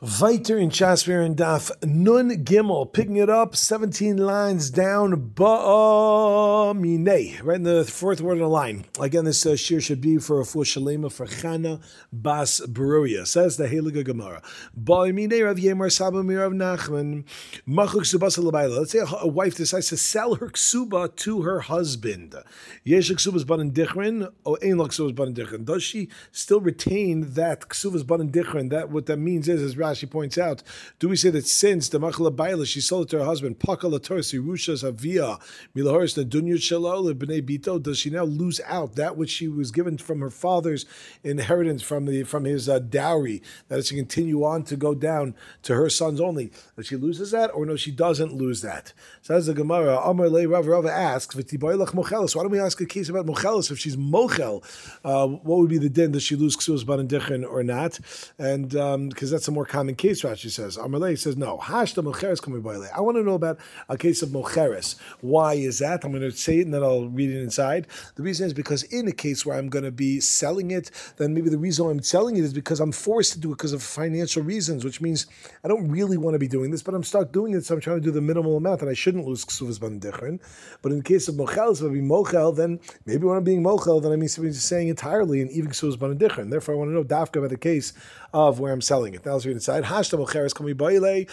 Weiter 0.00 0.58
in 0.58 0.70
Chasvir 0.70 1.24
and 1.24 1.36
Daf 1.36 1.70
Nun 1.84 2.44
Gimel, 2.44 2.92
picking 2.92 3.14
it 3.14 3.30
up 3.30 3.54
17 3.54 4.16
lines 4.16 4.68
down, 4.68 5.30
Ba'amine, 5.30 7.06
right 7.44 7.54
in 7.54 7.62
the 7.62 7.84
fourth 7.84 8.20
word 8.20 8.32
of 8.32 8.40
the 8.40 8.48
line. 8.48 8.86
Again, 8.98 9.24
this 9.24 9.46
uh, 9.46 9.54
shir 9.54 9.80
should 9.80 10.00
be 10.00 10.18
for 10.18 10.40
a 10.40 10.44
full 10.44 10.64
shalema 10.64 11.12
for 11.12 11.26
Chana 11.26 11.80
Bas 12.12 12.60
Beruria. 12.66 13.24
Says 13.24 13.56
the 13.56 13.68
Heliga 13.68 14.04
Gemara. 14.04 14.42
Ba'amine 14.76 15.44
Rav 15.44 15.58
Yemar 15.58 15.92
Saba 15.92 16.24
Mirav 16.24 16.52
Nachman, 16.52 17.22
Machuk 17.64 18.02
Subasa 18.02 18.42
Labaila. 18.42 18.78
Let's 18.80 18.90
say 18.90 18.98
a, 18.98 19.28
wife 19.28 19.54
decides 19.54 19.90
to 19.90 19.96
sell 19.96 20.34
her 20.34 20.48
ksuba 20.48 21.14
to 21.18 21.42
her 21.42 21.60
husband. 21.60 22.34
Yesh 22.82 23.12
Ksubas 23.12 23.46
Banan 23.46 23.70
Dichrin, 23.70 24.28
or 24.42 24.58
Ein 24.60 24.78
Ksubas 24.78 25.14
Banan 25.14 25.34
Dichrin. 25.34 25.64
Does 25.64 25.84
she 25.84 26.08
still 26.32 26.60
retain 26.60 27.34
that 27.34 27.68
Ksubas 27.68 28.04
Banan 28.04 28.32
Dichrin? 28.32 28.70
That 28.70 28.90
what 28.90 29.06
that 29.06 29.18
means 29.18 29.48
is, 29.48 29.62
is 29.62 29.76
Rashi 29.84 30.10
points 30.10 30.38
out, 30.38 30.62
do 30.98 31.08
we 31.08 31.16
say 31.16 31.30
that 31.30 31.46
since 31.46 31.88
the 31.88 32.00
Machla 32.00 32.34
Baila, 32.34 32.66
she 32.66 32.80
sold 32.80 33.06
it 33.06 33.10
to 33.10 33.18
her 33.18 33.24
husband, 33.24 33.58
Pakala 33.58 34.00
Torsi, 34.00 34.44
Rushas 34.44 34.82
Avia, 34.82 35.38
Milahoris, 35.74 36.14
Dunya 36.14 36.56
Shalol, 36.56 37.12
B'nai 37.14 37.42
Bito, 37.42 37.82
does 37.82 37.98
she 37.98 38.10
now 38.10 38.24
lose 38.24 38.60
out 38.66 38.96
that 38.96 39.16
which 39.16 39.30
she 39.30 39.48
was 39.48 39.70
given 39.70 39.98
from 39.98 40.20
her 40.20 40.30
father's 40.30 40.86
inheritance 41.22 41.82
from 41.82 42.06
the 42.06 42.24
from 42.24 42.44
his 42.44 42.68
uh, 42.68 42.78
dowry, 42.78 43.42
that 43.68 43.78
is 43.78 43.88
to 43.88 43.94
continue 43.94 44.44
on 44.44 44.62
to 44.64 44.76
go 44.76 44.94
down 44.94 45.34
to 45.62 45.74
her 45.74 45.90
sons 45.90 46.20
only? 46.20 46.50
Does 46.76 46.86
she 46.86 46.96
loses 46.96 47.30
that, 47.32 47.48
or 47.48 47.66
no, 47.66 47.76
she 47.76 47.90
doesn't 47.90 48.32
lose 48.32 48.62
that? 48.62 48.92
Says 49.22 49.46
the 49.46 49.54
Gemara, 49.54 49.98
Amar 49.98 50.28
Le 50.28 50.48
Rav 50.48 50.66
Rav 50.66 50.86
asks, 50.86 51.34
why 51.34 51.42
don't 51.42 52.50
we 52.50 52.58
ask 52.60 52.80
a 52.80 52.86
case 52.86 53.08
about 53.08 53.26
Mochelis? 53.26 53.70
If 53.70 53.78
she's 53.78 53.96
Mochel, 53.96 54.62
uh, 55.04 55.26
what 55.26 55.58
would 55.58 55.70
be 55.70 55.78
the 55.78 55.88
din? 55.88 56.12
Does 56.12 56.22
she 56.22 56.36
lose 56.36 56.56
Ksus 56.56 56.84
Banadichin 56.84 57.48
or 57.48 57.62
not? 57.62 57.98
And 58.38 58.70
because 58.70 58.94
um, 58.94 59.10
that's 59.30 59.48
a 59.48 59.52
more 59.52 59.66
common 59.74 59.96
case, 59.96 60.22
Rashi 60.22 60.50
says. 60.50 60.76
Amalei 60.76 61.18
says, 61.18 61.36
no. 61.36 61.58
Hashta 61.58 62.00
mocheres 62.00 62.40
coming 62.40 62.60
by 62.60 62.74
I 62.94 63.00
want 63.00 63.16
to 63.16 63.24
know 63.24 63.34
about 63.34 63.58
a 63.88 63.98
case 63.98 64.22
of 64.22 64.28
mocheres. 64.28 64.94
Why 65.20 65.54
is 65.54 65.80
that? 65.80 66.04
I'm 66.04 66.12
going 66.12 66.22
to 66.22 66.30
say 66.30 66.60
it 66.60 66.66
and 66.66 66.72
then 66.72 66.84
I'll 66.84 67.08
read 67.08 67.30
it 67.30 67.42
inside. 67.42 67.88
The 68.14 68.22
reason 68.22 68.46
is 68.46 68.52
because 68.52 68.84
in 68.84 69.08
a 69.08 69.12
case 69.12 69.44
where 69.44 69.58
I'm 69.58 69.68
going 69.68 69.84
to 69.84 69.90
be 69.90 70.20
selling 70.20 70.70
it, 70.70 70.92
then 71.16 71.34
maybe 71.34 71.50
the 71.50 71.58
reason 71.58 71.90
I'm 71.90 72.02
selling 72.02 72.36
it 72.36 72.44
is 72.44 72.54
because 72.54 72.78
I'm 72.78 72.92
forced 72.92 73.32
to 73.32 73.40
do 73.40 73.50
it 73.50 73.56
because 73.56 73.72
of 73.72 73.82
financial 73.82 74.44
reasons, 74.44 74.84
which 74.84 75.00
means 75.00 75.26
I 75.64 75.68
don't 75.68 75.88
really 75.90 76.18
want 76.18 76.36
to 76.36 76.38
be 76.38 76.46
doing 76.46 76.70
this, 76.70 76.82
but 76.84 76.94
I'm 76.94 77.02
stuck 77.02 77.32
doing 77.32 77.52
it, 77.54 77.64
so 77.64 77.74
I'm 77.74 77.80
trying 77.80 77.96
to 77.96 78.02
do 78.02 78.12
the 78.12 78.20
minimal 78.20 78.56
amount, 78.56 78.82
and 78.82 78.90
I 78.90 78.94
shouldn't 78.94 79.26
lose 79.26 79.44
ksuvas 79.44 79.80
bandechrin. 79.80 80.38
But 80.82 80.92
in 80.92 80.98
the 80.98 81.04
case 81.04 81.26
of 81.26 81.34
mochel, 81.34 81.72
if 81.72 81.82
I 81.82 81.92
be 81.92 82.00
mochel, 82.00 82.54
then 82.54 82.78
maybe 83.06 83.26
when 83.26 83.36
I'm 83.36 83.42
being 83.42 83.64
mochel, 83.64 84.00
then 84.00 84.12
I 84.12 84.16
mean 84.16 84.28
somebody's 84.28 84.62
saying 84.62 84.86
entirely 84.86 85.40
and 85.40 85.50
even 85.50 85.72
ksuvas 85.72 85.96
bandechrin. 85.96 86.50
Therefore, 86.50 86.74
I 86.74 86.78
want 86.78 86.90
to 86.90 86.94
know 86.94 87.02
dafka 87.02 87.38
about 87.38 87.50
the 87.50 87.56
case 87.56 87.92
of 88.32 88.60
where 88.60 88.72
I'm 88.72 88.80
selling 88.80 89.14
it. 89.14 89.24
Now 89.24 89.32
let's 89.32 89.46
read 89.46 89.56
kami 89.66 90.74
baile. 90.74 91.28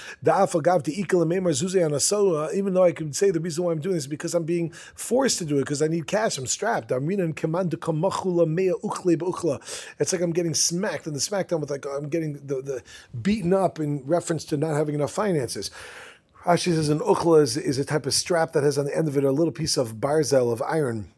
Even 2.54 2.74
though 2.74 2.84
I 2.84 2.92
can 2.92 3.14
say 3.14 3.32
the 3.32 3.40
reason 3.40 3.64
why 3.64 3.72
I'm 3.72 3.80
doing 3.80 3.96
this 3.96 4.04
is 4.04 4.08
because 4.08 4.34
I'm 4.34 4.44
being 4.44 4.72
forced 4.96 5.38
to 5.40 5.46
do 5.46 5.58
it 5.58 5.62
because 5.62 5.82
I 5.82 5.88
need 5.88 6.08
cash. 6.08 6.38
I'm 6.38 6.48
strapped. 6.48 6.92
And 6.92 7.36
command 7.36 7.76
mea. 8.48 8.74
It's 10.00 10.14
like 10.14 10.22
I'm 10.22 10.34
getting 10.34 10.54
smacked 10.54 11.08
in 11.08 11.14
the 11.14 11.20
smackdown 11.20 11.60
with 11.60 11.72
like 11.72 11.86
I'm 11.86 12.10
getting 12.10 12.34
the, 12.34 12.62
the 12.62 12.84
beaten 13.22 13.54
up 13.54 13.80
in 13.80 14.04
reference 14.06 14.46
to 14.46 14.58
not 14.58 14.76
having 14.76 14.96
enough 14.96 15.12
finances. 15.12 15.72
Rashi 16.46 16.74
says 16.74 16.90
an 16.90 17.00
uchla 17.00 17.42
is, 17.42 17.56
is 17.56 17.78
a 17.78 17.86
type 17.86 18.08
of 18.08 18.14
strap 18.14 18.54
that 18.54 18.64
has 18.64 18.78
on 18.78 18.86
the 18.86 18.98
end 18.98 19.08
of 19.08 19.16
it 19.16 19.24
a 19.24 19.32
little 19.32 19.52
piece 19.52 19.78
of 19.78 19.96
barzel 19.96 20.52
of 20.52 20.62
iron 20.64 21.12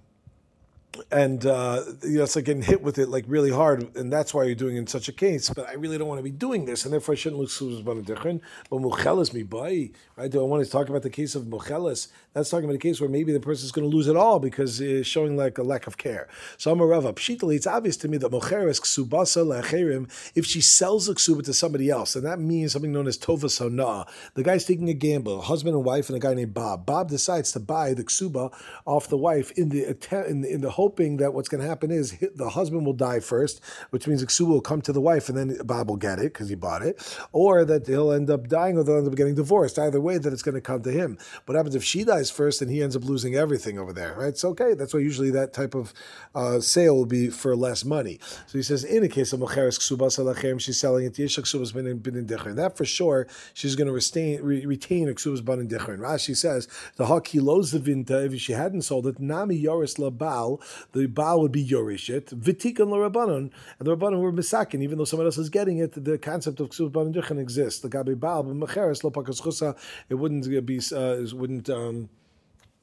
and 1.12 1.46
uh, 1.46 1.84
you 2.04 2.18
know 2.18 2.24
it's 2.24 2.36
like 2.36 2.46
getting 2.46 2.62
hit 2.62 2.82
with 2.82 2.98
it 2.98 3.10
like 3.10 3.26
really 3.28 3.52
hard, 3.52 3.96
and 3.96 4.12
that's 4.12 4.34
why 4.34 4.44
you're 4.44 4.56
doing 4.56 4.76
it 4.76 4.80
in 4.80 4.88
such 4.88 5.08
a 5.10 5.12
case. 5.12 5.50
But 5.50 5.68
I 5.68 5.74
really 5.74 5.98
don't 5.98 6.08
want 6.08 6.20
to 6.20 6.24
be 6.24 6.32
doing 6.32 6.66
this, 6.66 6.86
and 6.86 6.94
therefore 6.94 7.14
I 7.14 7.16
shouldn't 7.16 7.42
look 7.42 8.06
different. 8.06 8.42
But 8.70 8.80
muchelas 8.80 9.34
mi 9.34 9.44
bay, 9.44 9.92
right? 10.16 10.30
Do 10.30 10.42
I 10.42 10.44
want 10.44 10.64
to 10.64 10.72
talk 10.72 10.90
about 10.90 11.02
the 11.02 11.10
case 11.10 11.36
of 11.36 11.44
muchelas? 11.44 12.08
That's 12.34 12.50
talking 12.50 12.66
about 12.66 12.76
a 12.76 12.80
case 12.80 13.00
where 13.00 13.10
maybe 13.10 13.32
the 13.32 13.40
person 13.40 13.66
is 13.66 13.72
going 13.72 13.90
to 13.90 13.96
lose 13.96 14.08
it 14.08 14.16
all 14.16 14.40
because 14.40 14.82
it's 14.82 15.08
showing 15.08 15.38
like 15.38 15.58
a 15.58 15.64
lack 15.64 15.86
of 15.86 15.98
care. 15.98 16.28
So 16.58 16.72
I'm 16.72 16.80
a 16.80 16.86
rava 16.86 17.14
pshitali. 17.14 17.56
It's 17.56 17.68
obvious 17.68 17.98
to 17.98 18.08
me 18.08 18.18
that 18.18 18.32
mocheres 18.32 18.82
ksubasa 18.82 19.46
lecherim. 19.46 20.10
If 20.36 20.46
she 20.46 20.62
sells 20.62 21.08
a 21.10 21.14
ksuba 21.14 21.44
to 21.46 21.54
somebody 21.54 21.90
else, 21.90 22.16
and 22.16 22.26
that 22.26 22.40
means 22.40 22.74
something 22.74 22.92
known 22.92 23.08
as 23.08 23.18
tova 23.18 23.46
sonah. 23.46 24.08
The 24.34 24.44
guy's 24.44 24.66
taking 24.66 24.90
a 24.90 24.94
gamble, 24.94 25.42
husband 25.42 25.76
and 25.76 25.86
wife, 25.86 26.10
and 26.10 26.16
a 26.16 26.20
guy 26.20 26.34
named 26.34 26.54
Bob. 26.54 26.86
Bob 26.86 27.10
decides 27.10 27.52
to 27.54 27.60
buy 27.60 27.94
the 27.94 28.04
ksuba 28.04 28.54
off 28.86 29.08
the 29.08 29.18
wife 29.18 29.52
in 29.52 29.70
the 29.70 29.84
in 30.28 30.42
the, 30.42 30.52
in 30.52 30.62
the 30.62 30.72
hoping 30.84 31.16
that 31.22 31.34
what's 31.34 31.50
going 31.52 31.64
to 31.64 31.68
happen 31.74 31.90
is 31.92 32.06
the 32.36 32.50
husband 32.50 32.86
will 32.86 33.00
die 33.10 33.22
first, 33.34 33.62
which 33.92 34.06
means 34.08 34.24
ksuba 34.26 34.50
will 34.56 34.70
come 34.72 34.82
to 34.82 34.94
the 34.98 35.00
wife 35.12 35.26
and 35.30 35.38
then 35.38 35.50
Bob 35.66 35.90
will 35.90 36.04
get 36.10 36.20
it 36.20 36.30
because 36.34 36.50
he 36.50 36.56
bought 36.56 36.82
it, 36.90 36.96
or 37.32 37.64
that 37.64 37.88
he'll 37.88 38.12
end 38.12 38.30
up 38.30 38.44
dying 38.60 38.78
or 38.78 38.84
they'll 38.84 38.98
end 38.98 39.08
up 39.08 39.16
getting 39.16 39.36
divorced. 39.44 39.80
Either 39.80 40.02
way, 40.08 40.18
that 40.18 40.34
it's 40.34 40.46
going 40.48 40.60
to 40.62 40.68
come 40.72 40.82
to 40.82 40.92
him. 40.92 41.18
What 41.46 41.56
happens 41.56 41.76
if 41.76 41.86
she 41.92 42.04
dies 42.04 42.30
first 42.30 42.62
and 42.62 42.70
he 42.70 42.84
ends 42.84 42.96
up 42.98 43.06
losing 43.06 43.34
everything 43.36 43.80
over 43.80 43.94
there, 43.94 44.14
right? 44.18 44.28
It's 44.28 44.44
okay. 44.52 44.74
That's 44.74 44.94
why 44.94 45.00
usually 45.00 45.32
that 45.32 45.54
type 45.54 45.74
of 45.74 45.94
uh, 46.36 46.60
sale 46.60 46.96
will 46.98 47.06
be 47.06 47.30
for 47.30 47.56
less 47.56 47.86
money. 47.86 48.20
So 48.48 48.58
he 48.58 48.64
says, 48.64 48.84
in 48.84 49.04
a 49.04 49.12
case 49.18 49.32
of 49.34 49.40
Mocheres 49.40 49.80
Ksuba 49.80 50.08
Salachem, 50.16 50.60
she's 50.60 50.80
selling 50.80 51.06
it, 51.06 51.14
Yesha 51.14 51.42
Ksuba's 51.44 51.72
been 51.72 51.88
in 51.88 52.28
Dichrin. 52.28 52.56
That 52.58 52.76
for 52.76 52.86
sure, 52.86 53.28
she's 53.54 53.76
going 53.78 53.88
to 53.88 53.94
retain, 53.94 54.42
re- 54.42 54.66
retain 54.66 55.08
Ksuba's 55.08 55.42
Ban 55.42 55.60
in 55.60 55.68
Dichrin. 55.70 56.00
Rashi 56.00 56.36
says, 56.36 56.68
the 56.98 57.06
the 57.06 57.80
Vinta, 57.88 58.18
if 58.26 58.42
she 58.42 58.54
hadn't 58.54 58.82
sold 58.82 59.08
it, 59.08 59.20
Nami 59.20 59.56
Yoris 59.56 59.96
Labal, 59.96 60.60
the 60.94 61.08
Baal 61.08 61.42
would 61.42 61.52
be 61.52 61.66
Yorish 61.66 62.10
it, 62.10 62.28
Vitikan 62.28 62.90
Rabbanon, 62.90 63.52
and 63.80 63.88
the 63.88 63.96
Rabbanon 63.96 64.20
were 64.20 64.32
Misakin, 64.32 64.82
even 64.82 64.98
though 64.98 65.06
someone 65.06 65.28
else 65.28 65.38
is 65.38 65.50
getting 65.50 65.78
it, 65.78 66.04
the 66.04 66.18
concept 66.18 66.60
of 66.60 66.70
Ksuba's 66.70 66.92
Ban 66.92 67.38
in 67.38 67.40
exists. 67.40 67.82
The 67.82 67.90
Gabi 67.90 68.20
Baal, 68.20 68.44
but 68.44 68.56
Mocheres, 68.56 69.02
Lopakas 69.04 69.42
Chusa, 69.42 69.78
it 70.10 70.16
wouldn't 70.16 70.50
be, 70.66 70.80
uh, 70.80 71.22
it 71.22 71.34
wouldn't, 71.34 71.70
um, 71.70 72.10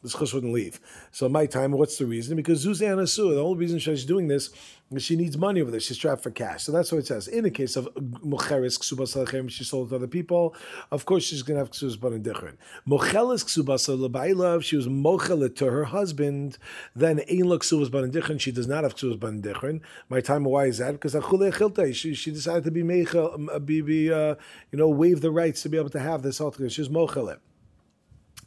the 0.03 0.09
chus 0.09 0.33
wouldn't 0.33 0.53
leave. 0.53 0.81
So 1.11 1.29
my 1.29 1.47
time, 1.47 1.73
what's 1.73 1.99
the 1.99 2.07
reason? 2.07 2.37
Because 2.37 2.65
Zuzana 2.65 3.09
Su, 3.09 3.35
the 3.35 3.43
only 3.43 3.59
reason 3.59 3.79
she's 3.79 4.05
doing 4.05 4.29
this 4.29 4.51
is 4.91 5.03
she 5.03 5.15
needs 5.15 5.37
money 5.37 5.61
over 5.61 5.71
there. 5.71 5.79
She's 5.79 5.99
trapped 5.99 6.23
for 6.23 6.31
cash. 6.31 6.65
So 6.65 6.73
that's 6.73 6.91
what 6.91 6.99
it 6.99 7.07
says. 7.07 7.29
In 7.29 7.45
the 7.45 7.51
case 7.51 7.77
of 7.77 7.87
Mocheres 7.95 8.79
Ksubas 8.79 9.51
she 9.51 9.63
sold 9.63 9.91
to 9.91 9.97
other 9.97 10.07
people. 10.07 10.55
Of 10.91 11.05
course, 11.05 11.25
she's 11.25 11.43
going 11.43 11.57
to 11.57 11.61
have 11.61 11.71
Ksubas 11.71 12.01
Ban 12.01 12.23
Dichrin. 12.23 12.57
Mocheles 12.89 13.45
Ksubas 13.45 13.89
Labailav, 13.95 14.63
she 14.63 14.77
was 14.77 14.89
Mochelet 14.89 15.55
to 15.57 15.67
her 15.67 15.85
husband. 15.85 16.57
Then 16.97 17.21
Ein 17.31 17.45
Lo 17.45 17.59
Ksubas 17.59 17.91
Ban 17.91 18.11
Dichrin, 18.11 18.41
she 18.41 18.53
does 18.53 18.67
not 18.67 18.85
have 18.85 18.97
Ksubas 18.97 19.21
Ban 19.21 19.43
Dichrin. 19.43 19.81
My 20.09 20.21
time, 20.21 20.45
why 20.45 20.67
is 20.67 20.79
that? 20.79 20.93
Because 20.93 21.15
Achule 21.15 21.53
Chilte, 21.53 21.95
she, 21.95 22.15
she 22.15 22.31
decided 22.31 22.65
to 22.65 22.71
be 22.71 22.83
Meichel, 22.83 23.65
be, 23.67 23.83
be 23.83 24.11
uh, 24.11 24.35
you 24.73 24.79
know, 24.79 24.89
waive 24.89 25.21
the 25.21 25.31
rights 25.31 25.63
to 25.63 25.69
be 25.69 25.77
able 25.77 25.91
to 25.91 26.01
have 26.01 26.23
this 26.23 26.41
altar. 26.41 26.69
She's 26.71 26.89
Mochelet 26.89 27.39
and 27.39 27.50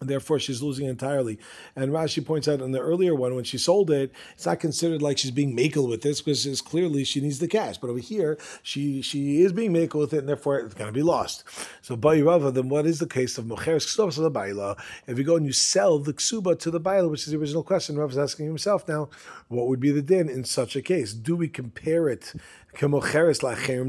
therefore 0.08 0.40
she's 0.40 0.62
losing 0.62 0.88
entirely. 0.88 1.40
And 1.76 1.92
Rashi 1.92 2.26
points 2.26 2.48
out 2.48 2.62
in 2.62 2.72
the 2.72 2.80
earlier 2.80 3.16
one, 3.16 3.36
when 3.36 3.44
she 3.44 3.58
sold 3.58 3.92
it, 3.92 4.12
it's 4.34 4.46
not 4.46 4.60
considered 4.60 5.02
like 5.02 5.18
she's 5.18 5.32
being 5.32 5.56
makel 5.56 5.90
with 5.90 6.02
this 6.02 6.22
because 6.22 6.46
it's 6.46 6.62
clearly 6.62 7.04
she 7.04 7.22
needs 7.22 7.40
the 7.40 7.48
cash. 7.48 7.78
But 7.78 7.90
over 7.90 8.00
here, 8.00 8.38
she 8.62 9.02
she 9.02 9.42
is 9.42 9.54
being 9.54 9.74
makel 9.74 10.00
with 10.00 10.14
it, 10.14 10.20
and 10.20 10.30
therefore 10.30 10.60
it's 10.60 10.74
going 10.74 10.90
to 10.90 10.94
be 10.94 11.04
lost. 11.04 11.44
So 11.82 11.96
Bayirava, 11.96 12.54
then 12.54 12.70
what 12.70 12.86
is 12.86 13.00
the 13.00 13.08
case 13.08 13.38
of 13.38 13.46
Mocheres 13.46 13.86
Ksubas 13.86 14.16
the 14.16 14.30
Baila? 14.30 14.76
If 15.08 15.18
you 15.18 15.24
go 15.24 15.36
and 15.36 15.46
you 15.46 15.54
sell 15.54 16.00
the 16.00 16.14
Ksuba 16.14 16.58
to 16.60 16.72
the 16.72 16.80
Baila, 16.80 17.10
which 17.10 17.22
is 17.22 17.32
the 17.32 17.38
original 17.38 17.64
question, 17.64 17.98
Rav 17.98 18.12
is 18.12 18.18
asking 18.18 18.46
himself 18.46 18.88
now, 18.88 19.10
what 19.48 19.68
would 19.68 19.80
be 19.80 19.92
the 19.92 20.02
din 20.02 20.30
in 20.30 20.44
such 20.44 20.76
a 20.76 20.82
case? 20.82 21.14
Do 21.14 21.36
we 21.36 21.48
compare 21.48 22.10
it 22.10 22.34
Kemocheres 22.76 23.40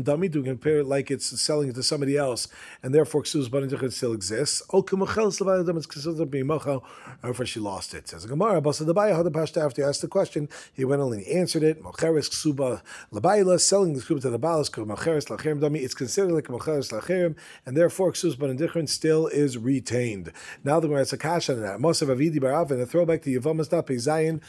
dami. 0.05 0.31
Do 0.31 0.43
we 0.43 0.49
compare 0.49 0.81
it 0.81 0.87
like 0.87 1.11
it's 1.11 1.41
selling 1.41 1.71
it 1.71 1.75
to 1.77 1.83
somebody 1.83 2.19
else, 2.19 2.49
and 2.83 2.95
therefore 2.95 3.23
ksus 3.23 3.49
banidichet 3.49 3.93
still 3.93 4.13
exists? 4.13 4.63
Oh, 4.73 4.79
o 4.79 4.83
kemocheres 4.83 5.41
levadim 5.41 5.77
it's 5.79 5.87
considered 5.87 6.31
being 6.31 6.47
mochel, 6.47 6.83
therefore 7.23 7.47
she 7.47 7.61
lost 7.61 7.95
it. 7.95 8.09
Says 8.09 8.27
Gemara, 8.27 8.61
Basa 8.61 8.85
the 8.85 8.95
pashta 8.95 9.65
after 9.65 9.83
he 9.83 9.89
asked 9.89 10.03
the 10.03 10.09
question, 10.09 10.51
he 10.73 10.85
went 10.85 11.01
on 11.01 11.13
and 11.15 11.23
he 11.23 11.33
answered 11.33 11.63
it. 11.63 11.83
Mocheres 11.83 12.29
ksuba 12.29 12.83
labayla 13.11 13.59
selling 13.59 13.95
the 13.95 14.01
ksuba 14.01 14.21
to 14.21 14.31
the 14.31 14.39
balas 14.39 14.69
kemocheres 14.69 15.29
lachem 15.29 15.61
dami. 15.61 15.81
It's 15.81 15.95
considered 15.95 16.33
like 16.33 16.45
kemocheres 16.45 16.93
lachem, 16.93 17.37
and 17.65 17.77
therefore 17.77 18.13
ksus 18.13 18.37
banidichet 18.37 18.91
still 18.91 19.29
is 19.29 19.57
retained. 19.57 20.31
Now 20.63 20.79
the 20.79 20.89
Gemara 20.89 21.01
has 21.01 21.13
a 21.15 21.19
kasha 21.19 21.55
on 21.55 21.63
that. 21.63 21.79
Mosav 21.79 22.15
avidi 22.15 22.39
barav 22.39 22.71
and 22.71 22.83
a 22.83 22.87
throwback 22.87 23.23
to 23.23 23.31
Yavamas 23.31 23.71
Dapei 23.71 23.97
Zayin. 23.97 24.43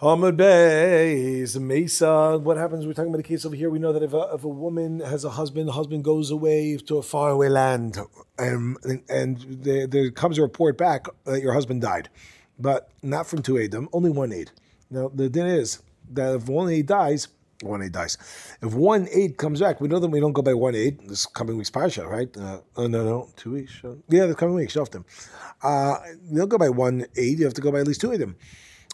Hamad 0.00 0.36
Beis, 0.36 1.56
Mesa. 1.60 2.36
What 2.42 2.56
happens? 2.56 2.84
We're 2.84 2.94
talking 2.94 3.10
about 3.10 3.20
a 3.20 3.22
case 3.22 3.46
over 3.46 3.54
here. 3.54 3.70
We 3.70 3.78
know 3.78 3.92
that 3.92 4.02
if 4.02 4.12
a, 4.12 4.30
if 4.34 4.42
a 4.42 4.48
woman 4.48 4.98
has 4.98 5.24
a 5.24 5.30
husband, 5.30 5.68
the 5.68 5.72
husband 5.72 6.02
goes 6.02 6.32
away 6.32 6.76
to 6.78 6.98
a 6.98 7.02
faraway 7.02 7.48
land, 7.48 7.98
um, 8.40 8.76
and, 8.82 9.04
and 9.08 9.38
there, 9.62 9.86
there, 9.86 10.10
comes 10.10 10.36
a 10.36 10.42
report 10.42 10.76
back 10.76 11.06
that 11.26 11.42
your 11.42 11.52
husband 11.52 11.80
died, 11.82 12.08
but 12.58 12.90
not 13.04 13.28
from 13.28 13.40
two 13.40 13.56
Adam, 13.56 13.88
only 13.92 14.10
one 14.10 14.32
aid. 14.32 14.50
Now, 14.90 15.12
the 15.14 15.28
thing 15.28 15.46
is 15.46 15.80
that 16.10 16.34
if 16.34 16.48
one 16.48 16.70
aid 16.70 16.86
dies, 16.86 17.28
one 17.62 17.80
aid 17.80 17.92
dies. 17.92 18.18
If 18.62 18.74
one 18.74 19.06
aid 19.12 19.36
comes 19.36 19.60
back, 19.60 19.80
we 19.80 19.86
know 19.86 20.00
that 20.00 20.08
we 20.08 20.18
don't 20.18 20.32
go 20.32 20.42
by 20.42 20.54
one 20.54 20.74
aid. 20.74 21.08
This 21.08 21.24
coming 21.24 21.56
week's 21.56 21.70
parsha, 21.70 22.04
right? 22.04 22.36
Uh, 22.36 22.58
oh, 22.76 22.88
no, 22.88 23.04
no, 23.04 23.30
two 23.36 23.52
weeks. 23.52 23.80
Yeah, 24.08 24.26
the 24.26 24.34
coming 24.34 24.56
week, 24.56 24.70
Shoftim. 24.70 25.04
Uh, 25.62 25.98
you 26.28 26.38
don't 26.38 26.48
go 26.48 26.58
by 26.58 26.68
one 26.68 27.06
aid. 27.14 27.38
You 27.38 27.44
have 27.44 27.54
to 27.54 27.60
go 27.60 27.70
by 27.70 27.78
at 27.78 27.86
least 27.86 28.00
two 28.00 28.10
of 28.10 28.18
them. 28.18 28.34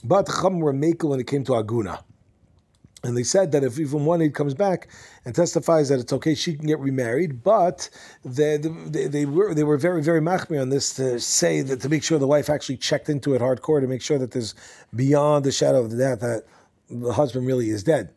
But 0.02 0.28
Chum 0.28 0.60
were 0.60 0.72
makel 0.72 1.10
when 1.10 1.20
it 1.20 1.26
came 1.26 1.44
to 1.44 1.52
Aguna. 1.52 2.02
And 3.02 3.16
they 3.16 3.22
said 3.22 3.52
that 3.52 3.64
if 3.64 3.78
even 3.78 4.04
one 4.04 4.20
aide 4.20 4.34
comes 4.34 4.52
back 4.52 4.88
and 5.24 5.34
testifies 5.34 5.88
that 5.88 6.00
it's 6.00 6.12
okay, 6.12 6.34
she 6.34 6.54
can 6.54 6.66
get 6.66 6.78
remarried. 6.80 7.42
But 7.42 7.88
they, 8.24 8.58
they, 8.58 9.06
they 9.06 9.24
were 9.24 9.54
they 9.54 9.64
were 9.64 9.78
very 9.78 10.02
very 10.02 10.20
machmir 10.20 10.60
on 10.60 10.68
this 10.68 10.92
to 10.94 11.18
say 11.18 11.62
that 11.62 11.80
to 11.80 11.88
make 11.88 12.02
sure 12.02 12.18
the 12.18 12.26
wife 12.26 12.50
actually 12.50 12.76
checked 12.76 13.08
into 13.08 13.34
it 13.34 13.40
hardcore 13.40 13.80
to 13.80 13.86
make 13.86 14.02
sure 14.02 14.18
that 14.18 14.32
there's 14.32 14.54
beyond 14.94 15.46
the 15.46 15.52
shadow 15.52 15.80
of 15.80 15.90
the 15.90 15.96
doubt 15.96 16.20
that 16.20 16.44
the 16.90 17.14
husband 17.14 17.46
really 17.46 17.70
is 17.70 17.82
dead 17.82 18.12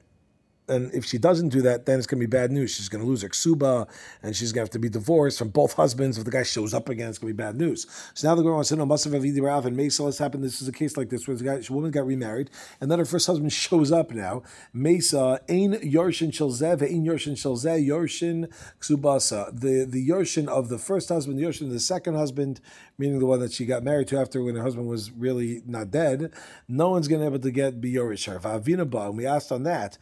and 0.68 0.94
if 0.94 1.06
she 1.06 1.18
doesn't 1.18 1.50
do 1.50 1.62
that, 1.63 1.86
then 1.86 1.98
it's 1.98 2.07
going 2.07 2.21
to 2.21 2.25
be 2.25 2.30
bad 2.30 2.51
news. 2.51 2.75
She's 2.75 2.89
going 2.89 3.04
to 3.04 3.07
lose 3.07 3.21
her 3.21 3.30
ksuba, 3.30 3.88
and 4.21 4.36
she's 4.36 4.51
going 4.51 4.62
to 4.62 4.68
have 4.68 4.71
to 4.71 4.80
be 4.80 4.89
divorced 4.89 5.38
from 5.38 5.50
both 5.50 5.74
husbands. 5.83 6.18
If 6.18 6.25
the 6.25 6.31
guy 6.31 6.44
shows 6.44 6.74
up 6.74 6.89
again, 6.89 7.10
it's 7.10 7.18
going 7.18 7.31
to 7.31 7.38
be 7.38 7.44
bad 7.44 7.56
news. 7.56 7.86
So 8.13 8.27
now 8.27 8.36
the 8.36 8.44
girl 8.44 8.56
wants 8.56 8.69
to 8.69 8.75
know, 8.75 8.86
must 8.86 9.04
have 9.04 9.13
Avidi 9.13 9.42
Rav 9.42 9.65
and 9.65 9.75
Mesa. 9.75 10.04
Let's 10.04 10.18
happen. 10.18 10.42
This 10.42 10.62
is 10.62 10.68
a 10.68 10.71
case 10.71 10.95
like 10.95 11.10
this 11.10 11.27
where 11.27 11.36
the 11.36 11.44
guy, 11.44 11.62
woman 11.69 11.92
got 11.92 12.06
remarried, 12.06 12.50
and 12.80 12.89
then 12.89 13.00
her 13.00 13.06
first 13.06 13.27
husband 13.27 13.51
shows 13.54 13.92
up 13.92 14.12
now. 14.12 14.44
Mesa, 14.71 15.42
Ein 15.50 15.74
Yorshin 15.74 16.31
Shelzev, 16.31 16.81
Ein 16.81 17.06
Yorshin 17.06 17.33
Shelzeh, 17.33 17.86
Yorshin 17.86 18.51
Ksubasa. 18.80 19.59
The, 19.59 19.86
the 19.86 20.07
Yorshin 20.07 20.48
of 20.48 20.69
the 20.69 20.77
first 20.77 21.09
husband, 21.09 21.38
the 21.38 21.44
Yorshin 21.44 21.63
of 21.63 21.71
the 21.71 21.80
second 21.80 22.16
husband, 22.16 22.62
meaning 22.98 23.19
the 23.19 23.25
one 23.25 23.39
that 23.39 23.51
she 23.51 23.66
got 23.66 23.83
married 23.83 24.07
to 24.07 24.18
after 24.18 24.42
when 24.42 24.56
her 24.56 24.63
husband 24.63 24.88
was 24.88 25.12
really 25.12 25.62
not 25.66 25.92
dead, 25.92 26.31
no 26.68 26.89
one's 26.89 27.07
going 27.07 27.21
to 27.21 27.30
be 27.30 27.36
able 27.36 27.44
to 27.44 27.51
get 27.51 27.81
Biyorish 27.81 28.25
her. 28.27 29.12
We 29.12 29.25
asked 29.25 29.51
on 29.51 29.63
that, 29.63 29.98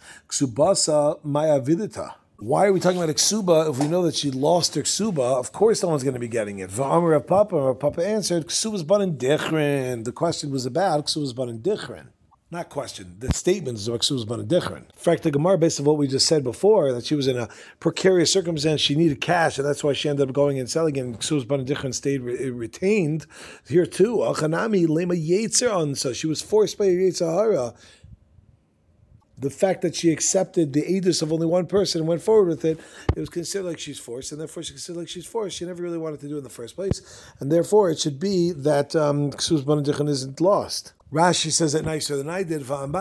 Ksubasa 0.52 1.24
Maya 1.24 1.62
Vidita. 1.62 2.16
Why 2.38 2.66
are 2.66 2.74
we 2.74 2.80
talking 2.80 3.02
about 3.02 3.16
Ksuba 3.16 3.70
if 3.70 3.78
we 3.78 3.88
know 3.88 4.02
that 4.04 4.16
she 4.16 4.32
lost 4.32 4.76
her 4.76 4.82
Ksuba? 4.82 5.40
Of 5.40 5.52
course, 5.52 5.84
no 5.84 5.90
one's 5.90 6.04
going 6.04 6.16
to 6.16 6.20
be 6.20 6.28
getting 6.28 6.60
it. 6.60 6.72
V'amar 6.72 7.16
of 7.16 7.28
Papa, 7.28 7.76
Papa 7.76 8.06
answered, 8.06 8.48
Ksuba's 8.48 8.82
in 8.82 9.18
dichrin. 9.18 10.04
The 10.04 10.12
question 10.12 10.52
was 10.52 10.66
about 10.66 11.06
Ksuba's 11.06 11.38
in 11.38 11.60
dichrin 11.60 12.08
not 12.52 12.68
question, 12.68 13.16
the 13.20 13.32
statement 13.32 13.78
is 13.78 13.88
about 13.88 14.02
Ksubas 14.02 14.26
Banadichran. 14.26 14.80
In 14.80 14.98
fact, 14.98 15.24
the 15.24 15.32
Gemara, 15.32 15.58
based 15.58 15.80
on 15.80 15.86
what 15.86 15.98
we 15.98 16.06
just 16.06 16.28
said 16.28 16.44
before, 16.44 16.92
that 16.92 17.06
she 17.06 17.16
was 17.16 17.28
in 17.28 17.38
a 17.38 17.48
precarious 17.80 18.32
circumstance, 18.32 18.82
she 18.82 18.94
needed 18.94 19.22
cash, 19.22 19.58
and 19.58 19.66
that's 19.66 19.86
why 19.86 19.94
she 19.94 20.10
ended 20.10 20.28
up 20.28 20.36
going 20.36 20.60
and 20.60 20.70
selling, 20.70 20.98
and 20.98 21.18
Ksubas 21.18 21.46
Banadichran 21.46 21.96
stayed 21.96 22.22
re- 22.22 22.50
retained. 22.50 23.26
Here 23.66 23.86
too, 23.86 24.18
Achanami 24.18 24.86
Lema 24.86 25.16
Yetzer 25.16 25.98
so 25.98 26.12
she 26.12 26.28
was 26.28 26.42
forced 26.42 26.78
by 26.78 26.88
Yetzirah. 26.88 27.74
The 29.42 29.50
fact 29.50 29.82
that 29.82 29.96
she 29.96 30.12
accepted 30.12 30.72
the 30.74 30.84
edus 30.84 31.22
of 31.22 31.34
only 31.34 31.48
one 31.48 31.66
person 31.66 32.02
and 32.02 32.08
went 32.08 32.22
forward 32.22 32.48
with 32.48 32.64
it, 32.64 32.80
it 33.16 33.20
was 33.20 33.30
considered 33.30 33.68
like 33.68 33.80
she's 33.80 34.00
forced, 34.00 34.32
and 34.32 34.40
therefore 34.40 34.64
she 34.64 34.74
considered 34.74 35.00
like 35.00 35.10
she's 35.10 35.26
forced. 35.26 35.58
She 35.58 35.66
never 35.66 35.82
really 35.82 35.98
wanted 35.98 36.20
to 36.22 36.28
do 36.28 36.36
it 36.36 36.40
in 36.40 36.44
the 36.44 36.50
first 36.50 36.76
place, 36.76 37.02
and 37.40 37.52
therefore 37.52 37.90
it 37.90 38.00
should 38.00 38.20
be 38.20 38.52
that 38.52 38.96
um, 38.96 39.32
Banadichran 39.32 40.10
isn't 40.10 40.40
lost. 40.40 40.94
Rashi 41.12 41.52
says 41.52 41.76
it 41.76 41.84
nicer 41.84 42.16
than 42.16 42.30
I 42.30 42.44
did. 42.44 42.70
When 42.70 42.94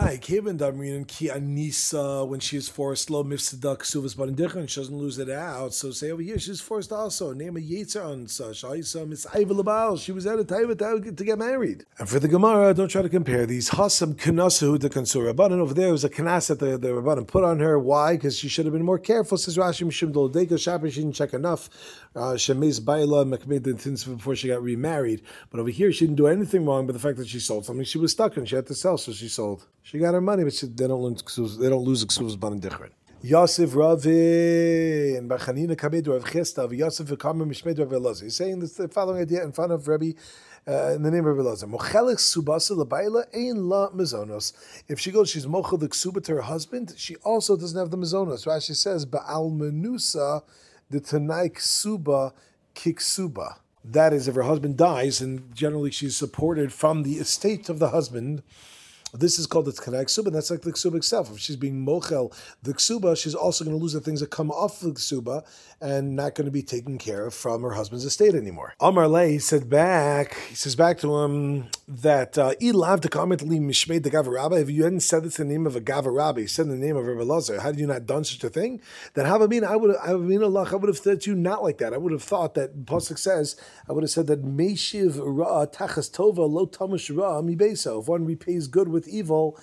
she 2.40 2.56
is 2.56 2.68
forced 2.68 3.08
lo 3.08 3.22
mifsada 3.22 3.78
ksuvas 3.78 4.56
and 4.56 4.68
she 4.68 4.80
doesn't 4.80 4.96
lose 4.96 5.20
it 5.20 5.30
out. 5.30 5.74
So 5.74 5.92
say 5.92 6.10
over 6.10 6.20
here 6.20 6.36
she's 6.40 6.60
forced 6.60 6.90
also. 6.90 7.32
Name 7.32 7.56
a 7.56 7.60
ansa 7.60 8.50
shaisa 8.50 9.06
mitzayv 9.06 10.02
She 10.02 10.10
was 10.10 10.26
at 10.26 10.40
a 10.40 10.44
time 10.44 11.04
to 11.04 11.24
get 11.24 11.38
married. 11.38 11.86
And 12.00 12.08
for 12.08 12.18
the 12.18 12.26
Gemara, 12.26 12.74
don't 12.74 12.88
try 12.88 13.02
to 13.02 13.08
compare 13.08 13.46
these. 13.46 13.70
Hasam 13.70 14.16
kanasu 14.16 14.80
the 14.80 14.90
kansur 14.90 15.32
rabbanon 15.32 15.60
over 15.60 15.72
there 15.72 15.92
was 15.92 16.02
a 16.02 16.10
kanas 16.10 16.48
that 16.48 16.58
the 16.58 16.76
the 16.76 16.88
rabbanon 16.88 17.28
put 17.28 17.44
on 17.44 17.60
her. 17.60 17.78
Why? 17.78 18.16
Because 18.16 18.36
she 18.36 18.48
should 18.48 18.66
have 18.66 18.72
been 18.72 18.82
more 18.82 18.98
careful. 18.98 19.38
Says 19.38 19.56
Rashi 19.56 19.86
mishum 19.86 20.12
doldeka 20.12 20.58
shaper. 20.58 20.90
She 20.90 21.02
didn't 21.02 21.14
check 21.14 21.32
enough. 21.32 21.70
Uh, 22.16 22.32
Shemes 22.32 22.84
baila 22.84 23.24
mekmed 23.24 24.16
before 24.16 24.34
she 24.34 24.48
got 24.48 24.64
remarried. 24.64 25.22
But 25.52 25.60
over 25.60 25.70
here 25.70 25.92
she 25.92 26.06
didn't 26.06 26.16
do 26.16 26.26
anything 26.26 26.66
wrong. 26.66 26.88
But 26.88 26.94
the 26.94 26.98
fact 26.98 27.16
that 27.18 27.28
she 27.28 27.38
sold 27.38 27.66
something 27.66 27.84
she 27.84 27.99
was 28.00 28.12
stuck 28.12 28.36
and 28.36 28.48
she 28.48 28.56
had 28.56 28.66
to 28.66 28.74
sell, 28.74 28.98
so 28.98 29.12
she 29.12 29.28
sold. 29.28 29.66
She 29.82 29.98
got 29.98 30.14
her 30.14 30.20
money, 30.20 30.44
but 30.44 30.52
she, 30.52 30.66
they 30.66 30.88
don't 30.88 31.02
lose 31.02 31.56
they 31.58 31.68
don't 31.68 31.84
lose 31.84 32.04
ksuvas 32.04 32.38
ban 32.38 32.60
dichrin. 32.60 32.90
Yosef 33.22 33.76
Ravi 33.76 35.14
and 35.16 35.30
Bachanina 35.30 35.76
Kamed 35.76 36.08
Rav 36.08 36.24
Chesta 36.24 36.66
Yosef 36.74 37.06
V'Kamer 37.06 37.46
Mishmed 37.46 37.78
Rav 37.78 37.88
Elazar. 37.88 38.22
He's 38.22 38.36
saying 38.36 38.60
this, 38.60 38.72
the 38.72 38.88
following 38.88 39.20
idea 39.20 39.44
in 39.44 39.52
front 39.52 39.72
of 39.72 39.86
Rabbi 39.86 40.12
uh, 40.66 40.92
in 40.94 41.02
the 41.02 41.10
name 41.10 41.26
of 41.26 41.36
Rav 41.36 41.44
Elazar. 41.44 41.70
Mochelik 41.70 42.16
subasa 42.16 42.74
lebaila 42.82 43.26
ein 43.34 43.68
la 43.68 43.90
mizonos. 43.90 44.54
If 44.88 45.00
she 45.00 45.10
goes, 45.10 45.28
she's 45.28 45.44
mochel 45.44 45.78
the 45.78 45.88
ksuba 45.88 46.24
to 46.24 46.36
her 46.36 46.40
husband. 46.40 46.94
She 46.96 47.16
also 47.16 47.58
doesn't 47.58 47.78
have 47.78 47.90
the 47.90 47.98
mizonos. 47.98 48.46
Rashi 48.46 48.74
says 48.74 49.04
Baal 49.04 49.50
menusa 49.50 50.42
the 50.88 51.00
tanai 51.00 51.50
ksuba 51.50 52.32
kiksuba. 52.74 53.56
That 53.84 54.12
is, 54.12 54.28
if 54.28 54.34
her 54.34 54.42
husband 54.42 54.76
dies, 54.76 55.20
and 55.20 55.54
generally 55.54 55.90
she's 55.90 56.16
supported 56.16 56.72
from 56.72 57.02
the 57.02 57.14
estate 57.14 57.68
of 57.68 57.78
the 57.78 57.88
husband, 57.88 58.42
this 59.12 59.38
is 59.38 59.46
called 59.46 59.64
the 59.64 59.72
tzkanak 59.72 60.04
ksuba, 60.04 60.26
and 60.26 60.34
that's 60.34 60.50
like 60.50 60.62
the 60.62 60.72
ksuba 60.72 60.96
itself. 60.96 61.32
If 61.32 61.40
she's 61.40 61.56
being 61.56 61.84
mochel 61.84 62.32
the 62.62 62.74
ksuba, 62.74 63.16
she's 63.16 63.34
also 63.34 63.64
going 63.64 63.76
to 63.76 63.82
lose 63.82 63.92
the 63.92 64.00
things 64.00 64.20
that 64.20 64.30
come 64.30 64.50
off 64.50 64.80
the 64.80 64.90
ksuba 64.90 65.44
and 65.80 66.14
not 66.14 66.34
going 66.34 66.44
to 66.44 66.50
be 66.50 66.62
taken 66.62 66.98
care 66.98 67.26
of 67.26 67.34
from 67.34 67.62
her 67.62 67.72
husband's 67.72 68.04
estate 68.04 68.34
anymore. 68.34 68.74
Amar 68.80 69.08
Le 69.08 69.40
said 69.40 69.68
back, 69.68 70.36
he 70.48 70.54
says 70.54 70.76
back 70.76 70.98
to 70.98 71.16
him 71.16 71.68
that 71.90 72.38
uh, 72.38 72.54
comment 73.08 73.42
li 73.42 73.58
mishmei 73.58 74.00
the 74.00 74.10
gavarabba. 74.10 74.62
If 74.62 74.70
you 74.70 74.84
hadn't 74.84 75.00
said 75.00 75.24
in 75.24 75.30
the 75.30 75.44
name 75.44 75.66
of 75.66 75.74
a 75.74 75.80
gavarabba, 75.80 76.40
you 76.40 76.46
said 76.46 76.68
the 76.68 76.76
name 76.76 76.96
of 76.96 77.04
Rabbi 77.04 77.22
Lazar, 77.22 77.60
had 77.60 77.80
you 77.80 77.86
not 77.88 78.06
done 78.06 78.22
such 78.22 78.44
a 78.44 78.48
thing? 78.48 78.80
Then 79.14 79.26
have 79.26 79.42
I 79.42 79.46
mean 79.46 79.64
I 79.64 79.74
would 79.74 79.96
I 79.96 80.12
mean 80.12 80.40
Allah, 80.42 80.68
I 80.70 80.76
would 80.76 80.88
have 80.88 80.98
said 80.98 81.22
to 81.22 81.30
you 81.30 81.36
not 81.36 81.64
like 81.64 81.78
that. 81.78 81.92
I 81.92 81.96
would 81.96 82.12
have 82.12 82.22
thought 82.22 82.54
that 82.54 82.84
Pasuk 82.84 83.18
says 83.18 83.56
I 83.88 83.92
would 83.92 84.04
have 84.04 84.10
said 84.10 84.28
that 84.28 84.44
meishiv 84.44 85.18
ra 85.20 85.66
tachas 85.66 86.12
tova 86.12 86.48
lo 86.48 86.66
tamash 86.66 87.16
ra 87.16 87.42
mi 87.42 87.54
If 87.54 88.08
one 88.08 88.24
repays 88.24 88.68
good 88.68 88.86
with 88.86 89.08
evil, 89.08 89.58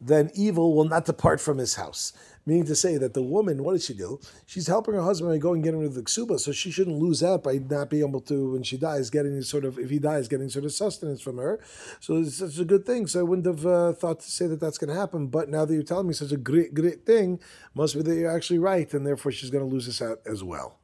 then 0.00 0.32
evil 0.34 0.74
will 0.74 0.86
not 0.86 1.04
depart 1.04 1.40
from 1.40 1.58
his 1.58 1.76
house. 1.76 2.12
Meaning 2.46 2.66
to 2.66 2.74
say 2.74 2.98
that 2.98 3.14
the 3.14 3.22
woman, 3.22 3.64
what 3.64 3.72
does 3.72 3.86
she 3.86 3.94
do? 3.94 4.20
She's 4.44 4.66
helping 4.66 4.94
her 4.94 5.02
husband 5.02 5.32
by 5.32 5.38
going 5.38 5.56
and 5.56 5.64
getting 5.64 5.80
rid 5.80 5.88
of 5.88 5.94
the 5.94 6.02
ksuba, 6.02 6.38
so 6.38 6.52
she 6.52 6.70
shouldn't 6.70 6.98
lose 6.98 7.22
out 7.22 7.42
by 7.42 7.54
not 7.58 7.88
being 7.88 8.06
able 8.06 8.20
to, 8.22 8.52
when 8.52 8.62
she 8.62 8.76
dies, 8.76 9.08
getting 9.08 9.40
sort 9.42 9.64
of, 9.64 9.78
if 9.78 9.88
he 9.88 9.98
dies, 9.98 10.28
getting 10.28 10.50
sort 10.50 10.66
of 10.66 10.72
sustenance 10.72 11.22
from 11.22 11.38
her. 11.38 11.58
So 12.00 12.18
it's 12.18 12.36
such 12.36 12.58
a 12.58 12.64
good 12.64 12.84
thing. 12.84 13.06
So 13.06 13.20
I 13.20 13.22
wouldn't 13.22 13.46
have 13.46 13.64
uh, 13.64 13.92
thought 13.94 14.20
to 14.20 14.30
say 14.30 14.46
that 14.46 14.60
that's 14.60 14.78
going 14.78 14.92
to 14.92 15.00
happen. 15.00 15.28
But 15.28 15.48
now 15.48 15.64
that 15.64 15.72
you're 15.72 15.82
telling 15.82 16.08
me 16.08 16.14
such 16.14 16.32
a 16.32 16.36
great, 16.36 16.74
great 16.74 17.06
thing, 17.06 17.40
must 17.74 17.94
be 17.94 18.02
that 18.02 18.14
you're 18.14 18.30
actually 18.30 18.58
right, 18.58 18.92
and 18.92 19.06
therefore 19.06 19.32
she's 19.32 19.50
going 19.50 19.66
to 19.66 19.72
lose 19.72 19.86
this 19.86 20.02
out 20.02 20.20
as 20.26 20.44
well. 20.44 20.78